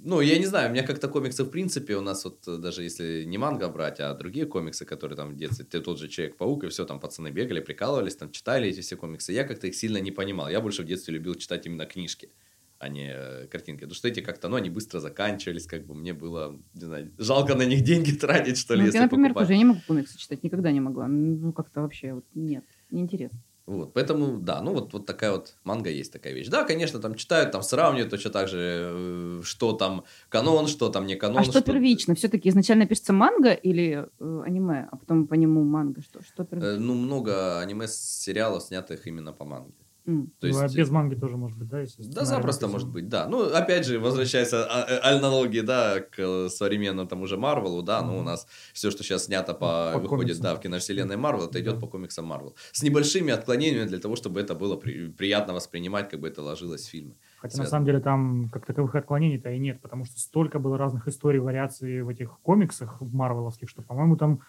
[0.05, 2.83] ну, я не знаю, у меня как-то комиксы в принципе, у нас вот э, даже
[2.83, 6.63] если не манга брать, а другие комиксы, которые там в детстве, ты тот же Человек-паук,
[6.63, 9.97] и все, там пацаны бегали, прикалывались, там читали эти все комиксы, я как-то их сильно
[9.97, 10.47] не понимал.
[10.49, 12.29] Я больше в детстве любил читать именно книжки,
[12.77, 13.81] а не э, картинки.
[13.81, 17.55] Потому что эти как-то, ну, они быстро заканчивались, как бы мне было, не знаю, жалко
[17.55, 19.47] на них деньги тратить, что ли, Ну, если я, например, покупать.
[19.47, 21.07] тоже я не могу комиксы читать, никогда не могла.
[21.07, 23.39] Ну, как-то вообще вот нет, неинтересно.
[23.67, 26.49] Вот, поэтому, да, ну вот, вот такая вот манга есть такая вещь.
[26.49, 31.08] Да, конечно, там читают, там сравнивают точно так же, э, что там канон, что там
[31.08, 31.39] не канон.
[31.39, 32.13] а что, первично?
[32.13, 36.01] Все-таки изначально пишется манга или э, аниме, а потом по нему манга?
[36.01, 36.78] Что, что Э, первично?
[36.78, 39.73] Ну, много аниме-сериалов, снятых именно по манге.
[40.07, 40.31] М.
[40.39, 40.75] То Ну, а есть...
[40.75, 41.81] без манги тоже может быть, да?
[41.81, 43.27] Если Да, запросто может быть, да.
[43.27, 48.01] Ну, опять же, возвращаясь а- а- аналогии, да, к э, современному тому же Марвелу, да,
[48.03, 50.43] ну, у нас все, что сейчас снято по, По выходит, комиксам.
[50.43, 52.55] да, в киновселенной Марвел, это идет по комиксам Марвел.
[52.71, 56.83] С небольшими отклонениями для того, чтобы это было при- приятно воспринимать, как бы это ложилось
[56.85, 57.15] в фильмы.
[57.39, 57.63] Хотя связано.
[57.63, 61.39] на самом деле там как таковых отклонений-то и нет, потому что столько было разных историй,
[61.39, 64.41] вариаций в этих комиксах марвеловских, что, по-моему, там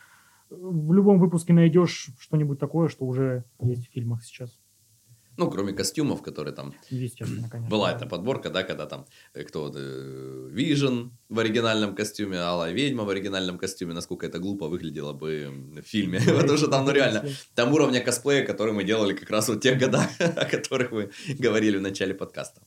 [0.50, 4.60] э, в любом выпуске найдешь что-нибудь такое, что уже есть в фильмах сейчас.
[5.38, 7.70] Ну, кроме костюмов, которые там Естественно, конечно.
[7.70, 13.04] Была эта подборка, да, когда там э, кто э, Вижен в оригинальном костюме, Алая ведьма
[13.04, 16.20] в оригинальном костюме, насколько это глупо выглядело бы в фильме.
[16.26, 19.60] Потому что там, ну реально, там уровня косплея, который мы делали как раз вот в
[19.60, 22.62] тех годах, о которых вы говорили в начале подкаста.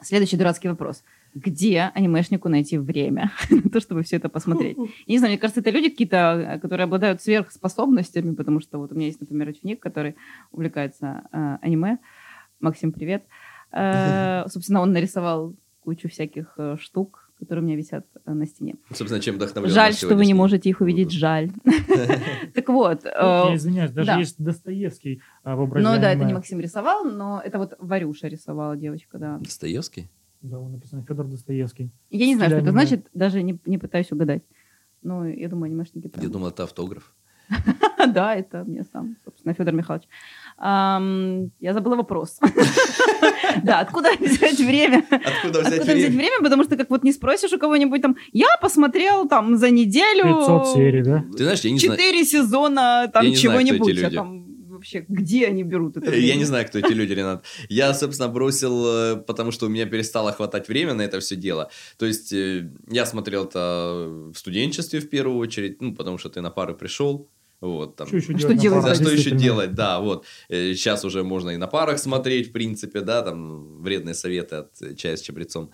[0.00, 1.02] Следующий дурацкий вопрос.
[1.34, 4.76] Где анимешнику найти время на то, чтобы все это посмотреть?
[4.78, 8.92] Я не знаю, мне кажется, это люди какие-то, э, которые обладают сверхспособностями, потому что вот
[8.92, 10.14] у меня есть, например, ученик, который
[10.52, 11.98] увлекается э, аниме.
[12.60, 13.24] Максим, привет.
[13.72, 18.76] Э, собственно, он нарисовал кучу всяких э, штук, которые у меня висят э, на стене.
[18.92, 21.50] Собственно, чем вдохновлен Жаль, что вы не можете их увидеть, жаль.
[22.54, 24.18] Так вот, э, Я извиняюсь, даже да.
[24.18, 28.76] есть Достоевский в образе ну да, это не Максим рисовал, но это вот Варюша рисовала
[28.76, 29.38] девочка, да.
[29.38, 30.08] Достоевский?
[30.44, 31.90] Да, он написано Федор Достоевский.
[32.10, 34.42] Я не знаю, что это значит, даже не, не пытаюсь угадать.
[35.02, 36.22] Ну, я думаю, анимешники прям.
[36.22, 37.14] Я думал, это автограф.
[38.06, 40.06] Да, это мне сам, собственно, Федор Михайлович.
[40.58, 42.38] Я забыла вопрос.
[43.62, 45.04] Да, откуда взять время?
[45.10, 46.16] Откуда взять Откуда взять время?
[46.16, 46.42] время?
[46.42, 50.66] Потому что как вот не спросишь у кого-нибудь там, я посмотрел там за неделю 500
[50.68, 51.24] серий, да?
[51.36, 54.53] Ты знаешь, я не знаю, четыре сезона там Я не знаю, кто чего-нибудь.
[54.74, 56.10] Вообще где они берут это?
[56.14, 56.44] Я не время?
[56.44, 57.44] знаю, кто эти люди, Ренат.
[57.68, 61.70] Я, собственно, бросил, э, потому что у меня перестало хватать время на это все дело.
[61.96, 66.40] То есть, э, я смотрел это в студенчестве в первую очередь, ну, потому что ты
[66.40, 67.28] на пары пришел.
[67.64, 68.06] Вот, там.
[68.06, 68.56] Что еще А что делать?
[68.56, 68.82] на делать?
[68.82, 70.26] парах, За что еще делать, да, вот.
[70.48, 74.94] Сейчас уже можно и на парах смотреть, в принципе, да, там вредные советы от э,
[74.94, 75.70] чая с чабрецом.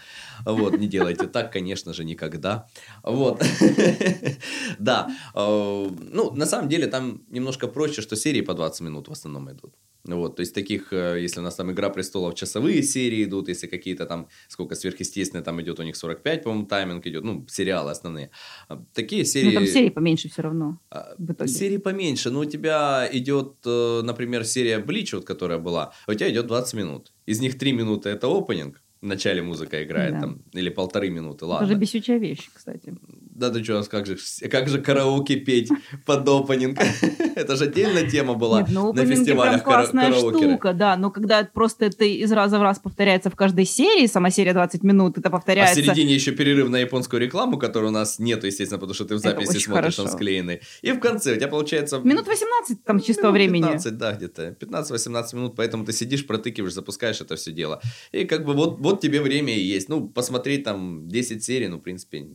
[0.47, 2.67] Вот, не делайте так, конечно же, никогда.
[3.03, 3.43] Вот.
[4.79, 5.09] Да.
[5.35, 9.51] Э, Ну, на самом деле, там немножко проще, что серии по 20 минут в основном
[9.51, 9.75] идут.
[10.05, 13.67] Вот, то есть таких, э, если у нас там «Игра престолов» часовые серии идут, если
[13.67, 18.31] какие-то там, сколько сверхъестественное, там идет у них 45, по-моему, тайминг идет, ну, сериалы основные.
[18.69, 19.49] А Такие серии...
[19.49, 20.79] Ну, там серий поменьше все равно.
[20.91, 21.51] А, в итоге.
[21.51, 26.15] Серии поменьше, но у тебя идет, э, например, серия Блич, вот, которая была, а у
[26.15, 27.13] тебя идет 20 минут.
[27.27, 30.21] Из них 3 минуты это опенинг, в начале музыка играет, Да.
[30.21, 31.69] там, или полторы минуты, Это ладно.
[31.69, 32.95] же бесючая вещь, кстати.
[33.41, 34.19] Да ты что, как же,
[34.51, 35.71] как же караоке петь
[36.05, 36.79] под опенинг?
[37.37, 40.51] Это же отдельная тема была Нет, ну, на фестивалях прям классная караокеры.
[40.51, 40.95] штука, да.
[40.99, 44.83] Но когда просто это из раза в раз повторяется в каждой серии, сама серия 20
[44.83, 45.75] минут, это А в повторяется.
[45.75, 49.19] середине еще перерыв на японскую рекламу, которой у нас нету, естественно, потому что ты в
[49.21, 50.19] записи смотришь, он хорошо.
[50.19, 50.61] склеенный.
[50.83, 51.99] И в конце у тебя получается...
[52.01, 53.63] Минут 18 там чистого минут времени.
[53.63, 54.55] 15, да, где-то.
[54.61, 57.81] 15-18 минут, поэтому ты сидишь, протыкиваешь, запускаешь это все дело.
[58.13, 59.89] И как бы вот, вот тебе время и есть.
[59.89, 62.27] Ну, посмотреть там 10 серий, ну, в принципе,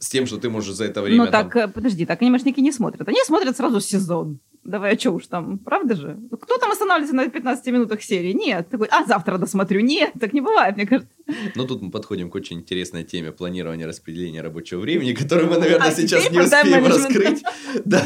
[0.00, 1.24] с тем, что ты можешь за это время...
[1.24, 3.06] Ну там- так, э, подожди, так анимешники не смотрят.
[3.06, 4.40] Они смотрят сразу сезон.
[4.64, 6.18] Давай, а что уж там, правда же?
[6.30, 8.32] Ну, Кто там останавливается на 15 минутах серии?
[8.32, 8.68] Нет.
[8.68, 9.80] Такой, а завтра досмотрю.
[9.80, 11.10] Нет, так не бывает, мне кажется.
[11.54, 15.88] Но тут мы подходим к очень интересной теме планирования распределения рабочего времени, которую мы, наверное,
[15.88, 17.42] А сейчас не успеем раскрыть.
[17.84, 18.00] Да.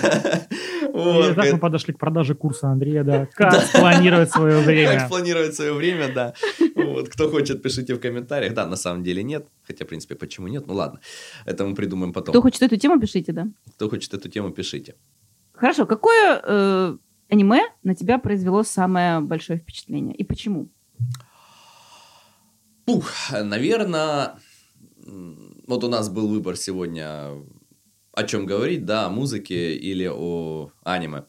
[0.83, 1.35] И Вот.
[1.35, 3.27] так мы подошли к продаже курса Андрея, да.
[3.35, 5.09] Как спланировать свое Как время.
[5.09, 6.35] планировать свое время, да.
[6.75, 7.09] Вот.
[7.09, 8.55] Кто хочет, пишите в комментариях.
[8.55, 9.47] Да, на самом деле нет.
[9.67, 10.67] Хотя, в принципе, почему нет?
[10.67, 11.01] Ну ладно,
[11.47, 12.33] это мы придумаем потом.
[12.33, 13.47] Кто хочет эту тему, пишите, да.
[13.77, 14.95] Кто хочет эту тему, пишите.
[15.53, 16.97] Хорошо, какое э,
[17.31, 20.15] аниме на тебя произвело самое большое впечатление?
[20.15, 20.69] И почему?
[22.85, 24.37] Пух, наверное,
[25.67, 27.31] вот у нас был выбор сегодня,
[28.13, 31.25] о чем говорить, да, о музыке или о аниме.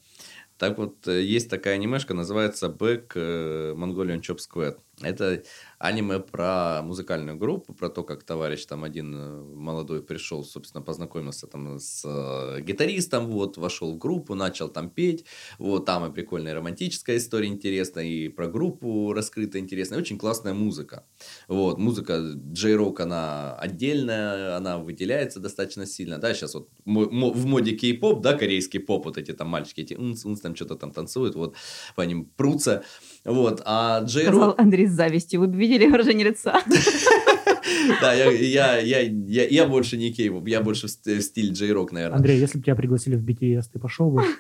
[0.57, 4.77] Так вот, э, есть такая анимешка, называется Back э, Mongolian Chop Squad.
[5.01, 5.43] Это
[5.85, 11.47] аниме про музыкальную группу, про то, как товарищ там один э, молодой пришел, собственно, познакомился
[11.47, 15.25] там с э, гитаристом, вот, вошел в группу, начал там петь,
[15.59, 21.05] вот, там и прикольная романтическая история интересная, и про группу раскрыта интересная, очень классная музыка.
[21.47, 28.21] Вот, музыка J-Rock, она отдельная, она выделяется достаточно сильно, да, сейчас вот в моде кей-поп,
[28.21, 31.55] да, корейский поп, вот эти там мальчики, эти унц, там что-то там танцуют, вот,
[31.95, 32.83] по ним прутся,
[33.25, 35.39] вот, а Сказал J-Rock, Андрей с завистью.
[35.41, 36.61] Вы бы видели выражение лица?
[38.01, 41.51] да, я, я, я, я, я больше не кей-поп, я больше в ст- в стиль
[41.51, 42.17] J-Rock, наверное.
[42.17, 44.23] Андрей, если бы тебя пригласили в BTS, ты пошел бы?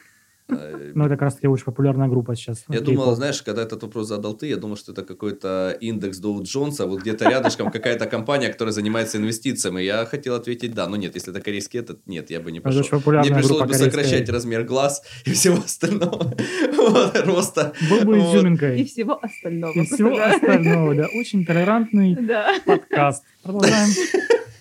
[0.47, 2.65] Э, Ну, это как раз-таки очень популярная группа сейчас.
[2.69, 6.19] Я ну, думал, знаешь, когда этот вопрос задал ты, я думал, что это какой-то индекс
[6.19, 9.81] Доу Джонса, вот где-то рядышком какая-то компания, которая занимается инвестициями.
[9.81, 12.81] Я хотел ответить да, но нет, если это корейский этот, нет, я бы не пошел.
[12.81, 16.35] Мне пришлось бы сокращать размер глаз и всего остального.
[17.25, 17.73] Роста.
[17.89, 18.15] Был бы Вот.
[18.15, 19.19] И всего изюминкой.
[19.21, 19.73] остального.
[19.73, 21.07] И всего остального, да.
[21.13, 22.17] Очень толерантный
[22.65, 23.23] подкаст.
[23.43, 23.89] Продолжаем.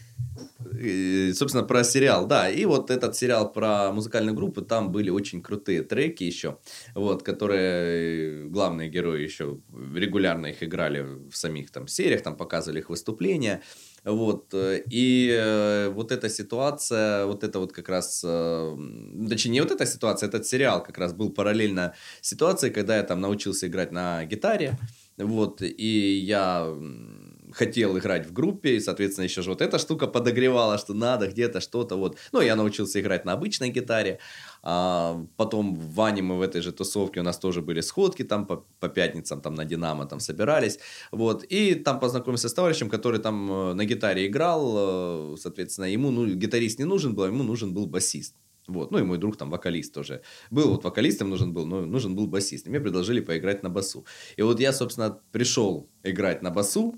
[1.34, 2.48] Собственно, про сериал, да.
[2.50, 6.58] И вот этот сериал про музыкальную группу, там были очень крутые треки еще,
[6.94, 9.58] вот, которые главные герои еще
[9.94, 13.62] регулярно их играли в самих там сериях, там показывали их выступления.
[14.04, 18.76] Вот, и э, вот эта ситуация, вот это вот как раз, э,
[19.30, 23.22] точнее, не вот эта ситуация, этот сериал как раз был параллельно ситуации, когда я там
[23.22, 24.76] научился играть на гитаре,
[25.16, 26.66] вот, и я
[27.54, 31.60] хотел играть в группе, и, соответственно, еще же вот эта штука подогревала, что надо где-то
[31.60, 32.18] что-то вот.
[32.32, 34.18] Ну, я научился играть на обычной гитаре,
[34.62, 38.64] а потом в аниме в этой же тусовке у нас тоже были сходки там по,
[38.80, 40.78] по пятницам, там на Динамо там собирались,
[41.12, 46.10] вот, и там познакомился с товарищем, который там э, на гитаре играл, э, соответственно, ему,
[46.10, 48.34] ну, гитарист не нужен был, а ему нужен был басист.
[48.66, 52.16] Вот, ну и мой друг там вокалист тоже был, вот вокалистом нужен был, но нужен
[52.16, 52.66] был басист.
[52.66, 54.06] И мне предложили поиграть на басу.
[54.38, 56.94] И вот я, собственно, пришел играть на басу,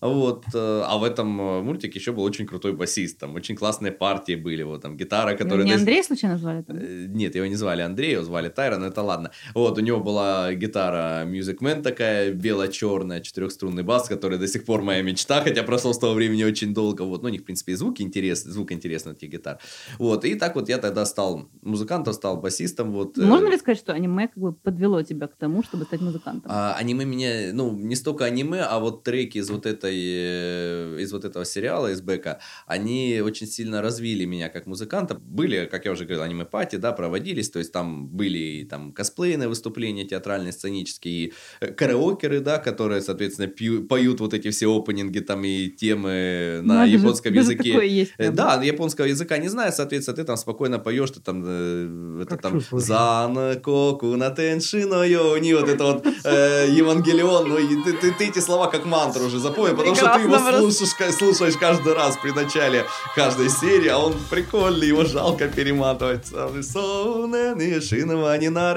[0.00, 3.90] вот, э, а в этом э, мультике еще был очень крутой басист, там очень классные
[3.90, 5.66] партии были, вот там гитара, которая...
[5.66, 6.62] Не Андрей случайно звали?
[6.62, 6.76] там?
[6.76, 9.30] Э, Нет, его не звали Андрей, его звали Тайрон, это ладно.
[9.54, 14.82] Вот, у него была гитара Music Man такая, бело-черная, четырехструнный бас, который до сих пор
[14.82, 17.02] моя мечта, хотя прошел с того времени очень долго.
[17.02, 19.58] Вот, ну, у них, в принципе, и звуки интересны, звук интересный этих гитар.
[19.98, 23.16] Вот, и так вот я тогда стал музыкантом, стал басистом, вот.
[23.16, 26.50] Можно ли сказать, что аниме как бы подвело тебя к тому, чтобы стать музыкантом?
[26.50, 31.12] а, аниме меня, ну, не столько аниме, а вот треки из вот этой, э, из
[31.12, 35.14] вот этого сериала, из Бека, они очень сильно развили меня как музыканта.
[35.14, 39.48] Были, как я уже говорил, аниме-пати, да, проводились, то есть там были и там косплейные
[39.48, 45.20] выступления театральные, сценические, и э, караокеры, да, которые, соответственно, пью- поют вот эти все опенинги
[45.20, 47.72] там и темы на Надо же, японском даже языке.
[47.72, 48.34] такое есть Э, прям.
[48.34, 52.42] Да, японского языка не знаю, соответственно, ты там спокойно поешь, ты там, э, это Как
[52.42, 52.60] там.
[52.70, 58.38] Зан коку на теншино йони, вот это вот э, Евангелион, ну, ты, ты, ты эти
[58.40, 62.84] слова как мантру уже запомнил, потому что ты его слушаешь, слушаешь каждый раз при начале
[63.14, 66.30] каждой серии, а он прикольный, его жалко перематывать.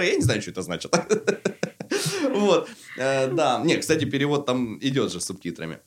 [0.04, 0.94] Я не знаю, что это значит.
[2.34, 3.62] Вот, Э, да.
[3.64, 5.80] Не, кстати, перевод там идет же с субтитрами.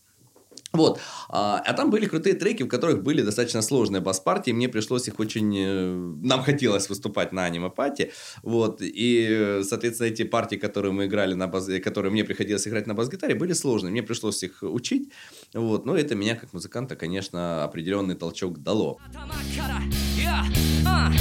[0.73, 0.99] Вот.
[1.29, 4.51] А, а там были крутые треки, в которых были достаточно сложные бас-партии.
[4.51, 5.55] Мне пришлось их очень...
[5.57, 8.11] э, Нам хотелось выступать на аниме-пати.
[8.43, 8.81] Вот.
[8.81, 11.67] И, э, соответственно, эти партии, которые мы играли на бас...
[11.83, 13.91] которые мне приходилось играть на бас-гитаре, были сложные.
[13.91, 15.11] Мне пришлось их учить.
[15.53, 15.85] Вот.
[15.85, 18.99] Но это меня, как музыканта, конечно, определенный толчок дало.
[19.09, 21.13] 頭からいや、うん、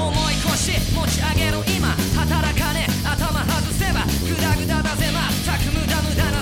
[0.00, 6.37] 重い腰持ち上げろ今働かね頭外せばグダグダだぜまったく無駄無駄な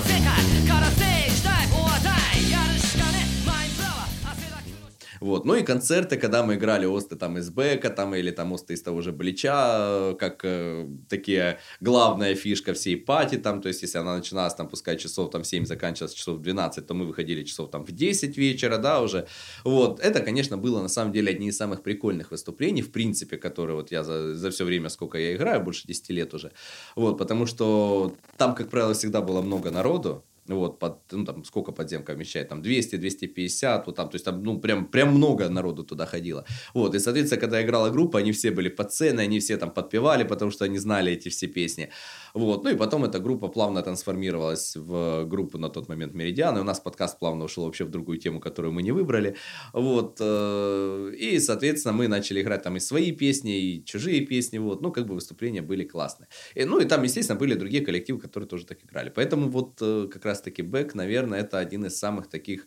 [5.28, 5.44] Вот.
[5.44, 8.82] Ну и концерты, когда мы играли осты там из Бека, там, или там осты из
[8.82, 13.98] того же Блича, э, как э, такие главная фишка всей пати, там, то есть, если
[13.98, 17.44] она начиналась, там, пускай часов там в 7, заканчивалась часов в 12, то мы выходили
[17.44, 19.26] часов там в 10 вечера, да, уже.
[19.64, 20.00] Вот.
[20.00, 23.92] Это, конечно, было на самом деле одни из самых прикольных выступлений, в принципе, которые вот
[23.92, 26.52] я за, за все время, сколько я играю, больше 10 лет уже.
[26.96, 30.24] Вот, потому что там, как правило, всегда было много народу,
[30.56, 34.42] вот, под, ну, там, сколько подземка вмещает, там, 200, 250, вот там, то есть, там,
[34.42, 36.44] ну, прям, прям много народу туда ходило.
[36.74, 40.24] Вот, и, соответственно, когда играла группа, они все были под сценой, они все там подпевали,
[40.24, 41.90] потому что они знали эти все песни.
[42.34, 46.60] Вот, ну, и потом эта группа плавно трансформировалась в группу на тот момент Меридиан, и
[46.60, 49.36] у нас подкаст плавно ушел вообще в другую тему, которую мы не выбрали.
[49.72, 54.82] Вот, э, и, соответственно, мы начали играть там и свои песни, и чужие песни, вот,
[54.82, 56.28] ну, как бы выступления были классные.
[56.54, 59.10] И, ну, и там, естественно, были другие коллективы, которые тоже так играли.
[59.14, 62.66] Поэтому вот э, как раз-таки Бэк, наверное, это один из самых таких,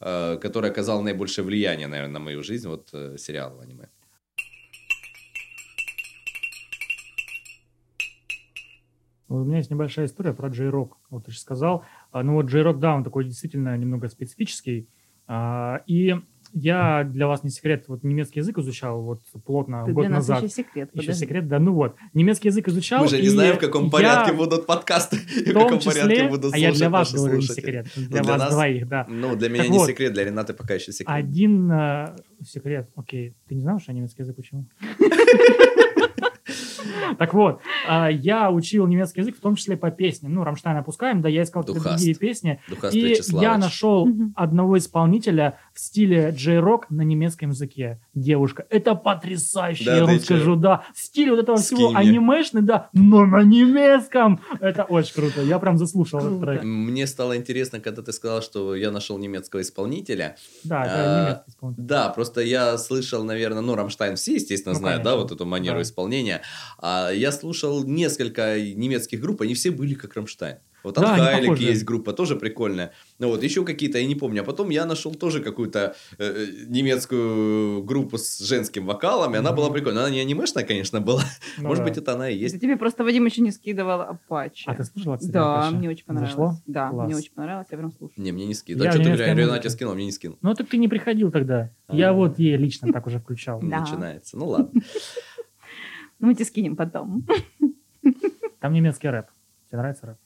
[0.00, 3.88] э, который оказал наибольшее влияние, наверное, на мою жизнь, вот э, сериал аниме.
[9.28, 10.90] У меня есть небольшая история про J-Rock.
[11.10, 11.84] Вот ты же сказал.
[12.10, 14.88] А, Ну вот J-Rock, да, он такой действительно немного специфический.
[15.28, 16.14] А, И
[16.52, 20.28] я для вас не секрет, вот немецкий язык изучал вот плотно Ты год для нас
[20.28, 20.42] назад.
[20.44, 20.90] еще секрет.
[20.92, 21.24] Еще подожди.
[21.24, 21.96] секрет, да, ну вот.
[22.14, 23.02] Немецкий язык изучал.
[23.02, 26.14] Мы же не знаем, в каком я порядке будут подкасты, и в в каком порядке
[26.16, 28.40] числе, будут а я для слушать вас наши говорю не секрет, Ну, для для вас
[28.42, 29.06] нас- двоих, да.
[29.08, 29.88] Ну, для меня Так не вот.
[29.88, 31.16] секрет, для Ренаты пока еще секрет.
[31.16, 34.66] Один э, секрет, окей, ты не знал, что я немецкий язык учил?
[37.18, 40.32] Так вот, а, я учил немецкий язык, в том числе по песням.
[40.34, 42.60] Ну, Рамштайн опускаем, да, я искал другие песни.
[42.92, 48.00] И я нашел одного исполнителя в стиле J-rock на немецком языке.
[48.14, 48.66] Девушка.
[48.70, 50.84] Это потрясающе, я вам скажу, да.
[50.94, 54.40] В стиле вот этого всего анимешный, да, но на немецком.
[54.60, 55.42] Это очень круто.
[55.42, 56.62] Я прям заслушал этот трек.
[56.62, 60.36] Мне стало интересно, когда ты сказал, что я нашел немецкого исполнителя.
[60.64, 61.82] Да, это А, немецкий исполнитель.
[61.82, 65.80] Да, просто я слышал, наверное, ну, Рамштайн все, естественно, Ну, знают, да, вот эту манеру
[65.82, 66.42] исполнения.
[66.82, 70.56] А я слушал несколько немецких групп, они все были как Рамштайн.
[70.82, 71.68] Вот Да, они Анхайлик похожи.
[71.68, 72.92] есть группа, тоже прикольная.
[73.18, 74.40] Ну вот, еще какие-то, я не помню.
[74.40, 79.50] А потом я нашел тоже какую-то э, э, немецкую группу с женским вокалом, и она
[79.50, 79.56] Мгм.
[79.58, 80.04] была прикольная.
[80.04, 81.22] Она не анимешная, конечно, была.
[81.58, 81.90] Ну Может да.
[81.90, 82.54] быть, это она и есть.
[82.54, 84.64] Это тебе просто Вадим еще не скидывал Апачи.
[84.66, 85.74] А ты слушала, кстати, Да, Апачи?
[85.76, 86.30] мне очень понравилось.
[86.32, 86.54] Зашло?
[86.66, 87.06] Да, Класс.
[87.06, 88.24] мне очень понравилось, я прям слушаю.
[88.24, 88.82] Не, мне не скинул.
[88.84, 89.68] Я А что ты Ренате музыка.
[89.70, 90.38] скинул, мне не скинул.
[90.40, 91.70] Ну, так ты не приходил тогда.
[91.92, 92.12] Я А.
[92.14, 93.60] вот ей лично так уже включал.
[93.62, 93.80] Да.
[93.80, 94.38] Начинается.
[94.38, 94.80] Ну ладно.
[96.20, 97.26] Ну, мы тебе скинем потом.
[98.60, 99.26] Там немецкий рэп.
[99.68, 100.16] Тебе нравится рэп?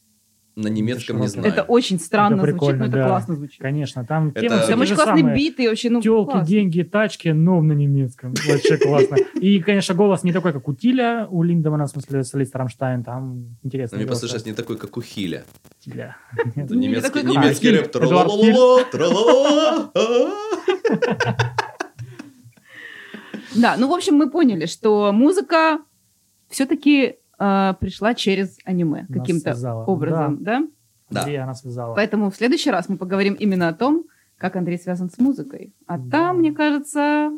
[0.56, 1.48] На немецком не знаю.
[1.48, 3.08] Это очень странно Это звучит, но это да.
[3.08, 3.60] классно звучит.
[3.60, 5.36] Конечно, там Это- темы Там очень классные самые.
[5.36, 6.46] биты, вообще, ну, Телки, классно.
[6.48, 8.34] деньги, тачки, но на немецком.
[8.48, 9.16] Вообще классно.
[9.40, 13.02] И, конечно, голос не такой, как у Тиля, у Линдемана, в смысле, солиста Рамштайн.
[13.02, 13.96] Там интересно.
[13.96, 15.42] Но мне просто сейчас не такой, как у Хиля.
[15.80, 16.16] Тиля.
[16.54, 17.80] Немецкий, такой, как у немецкий Хиля.
[17.82, 17.96] рэп.
[17.96, 18.30] Эдуард.
[23.54, 25.78] Да, ну, в общем, мы поняли, что музыка
[26.48, 29.84] все-таки пришла через аниме Нас каким-то связала.
[29.84, 30.66] образом, да?
[31.10, 31.20] Да.
[31.20, 31.94] Андрей, она связала.
[31.94, 34.04] Поэтому в следующий раз мы поговорим именно о том,
[34.36, 35.74] как Андрей связан с музыкой.
[35.86, 36.10] А Да.
[36.10, 37.30] там, мне кажется,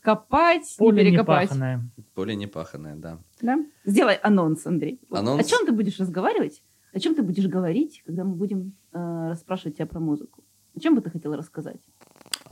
[0.00, 1.48] копать, Поле не перекопать.
[1.48, 1.88] паханое.
[2.14, 3.18] Поле непаханное, да.
[3.40, 3.58] Да?
[3.84, 5.00] Сделай анонс, Андрей.
[5.10, 5.40] Анонс?
[5.40, 6.62] О чем ты будешь разговаривать?
[6.92, 10.44] О чем ты будешь говорить, когда мы будем э, расспрашивать тебя про музыку?
[10.74, 11.80] О чем бы ты хотел рассказать?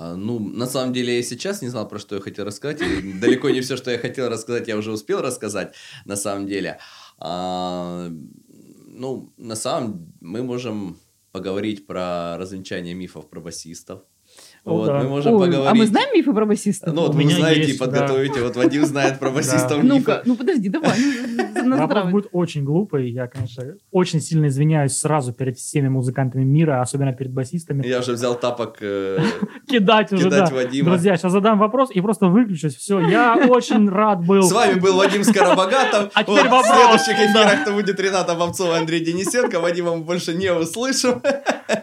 [0.01, 2.81] А, Ну, на самом деле, я сейчас не знал, про что я хотел рассказать.
[2.81, 5.75] И далеко не все, что я хотел рассказать, я уже успел рассказать,
[6.07, 6.79] на самом деле.
[7.19, 8.09] А,
[8.87, 10.97] ну, на самом мы можем
[11.33, 14.01] поговорить про развенчание мифов про басистов.
[14.65, 14.99] О, вот, да.
[14.99, 15.71] мы можем Ой, поговорить...
[15.71, 16.93] а мы знаем мифы про басистов?
[16.93, 18.43] Ну, вот вы знаете есть, и подготовите.
[18.43, 20.99] Вот Вадим знает про басистов Ну-ка, ну подожди, давай.
[21.65, 23.11] ну, Вопрос будет очень глупый.
[23.11, 27.87] Я, конечно, очень сильно извиняюсь сразу перед всеми музыкантами мира, особенно перед басистами.
[27.87, 29.19] Я уже взял тапок э,
[29.67, 30.47] Кидать уже, да.
[30.47, 32.77] Друзья, сейчас задам вопрос и просто выключусь.
[32.77, 34.43] Все, я очень рад был.
[34.43, 36.11] С вами был Вадим Скоробогатов.
[36.13, 36.67] А теперь вопрос.
[36.71, 39.59] В следующих эфирах это будет Рената Бобцова и Андрей Денисенко.
[39.61, 41.23] Вадима мы больше не услышим.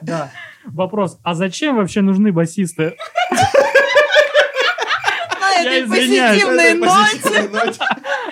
[0.01, 0.32] Да.
[0.74, 2.95] Вопрос, а зачем вообще нужны басисты?
[5.63, 7.86] Я позитивной Это ноте.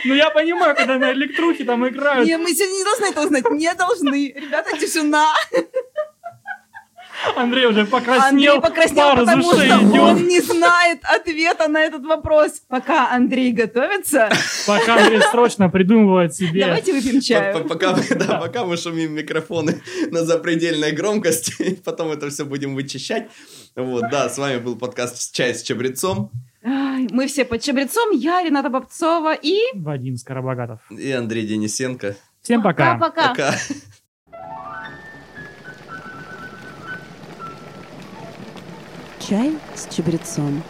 [0.05, 3.49] Ну, я понимаю, когда на электрухе там играют, Не, мы сегодня не должны этого знать.
[3.49, 4.33] Не должны.
[4.35, 5.33] Ребята, тишина.
[7.35, 8.55] Андрей уже покраснел.
[8.55, 10.01] Андрей покраснел, потому что идет.
[10.01, 12.61] он не знает ответа на этот вопрос.
[12.67, 14.29] Пока Андрей готовится,
[14.67, 16.65] Пока Андрей срочно придумывает себе...
[16.65, 17.53] давайте выпьем чаю.
[17.63, 22.75] по- Пока, мы- да, пока мы шумим микрофоны на запредельной громкости, потом это все будем
[22.75, 23.27] вычищать.
[23.75, 26.31] Вот, да, с вами был подкаст «Чай с чабрецом»
[26.63, 28.09] Мы все под чабрецом.
[28.11, 29.59] Я Рената Бобцова и...
[29.75, 30.79] Вадим Скоробогатов.
[30.89, 32.15] и Андрей Денисенко.
[32.41, 32.95] Всем пока.
[32.97, 33.55] Пока-пока.
[39.27, 40.61] Чай с чабрецом.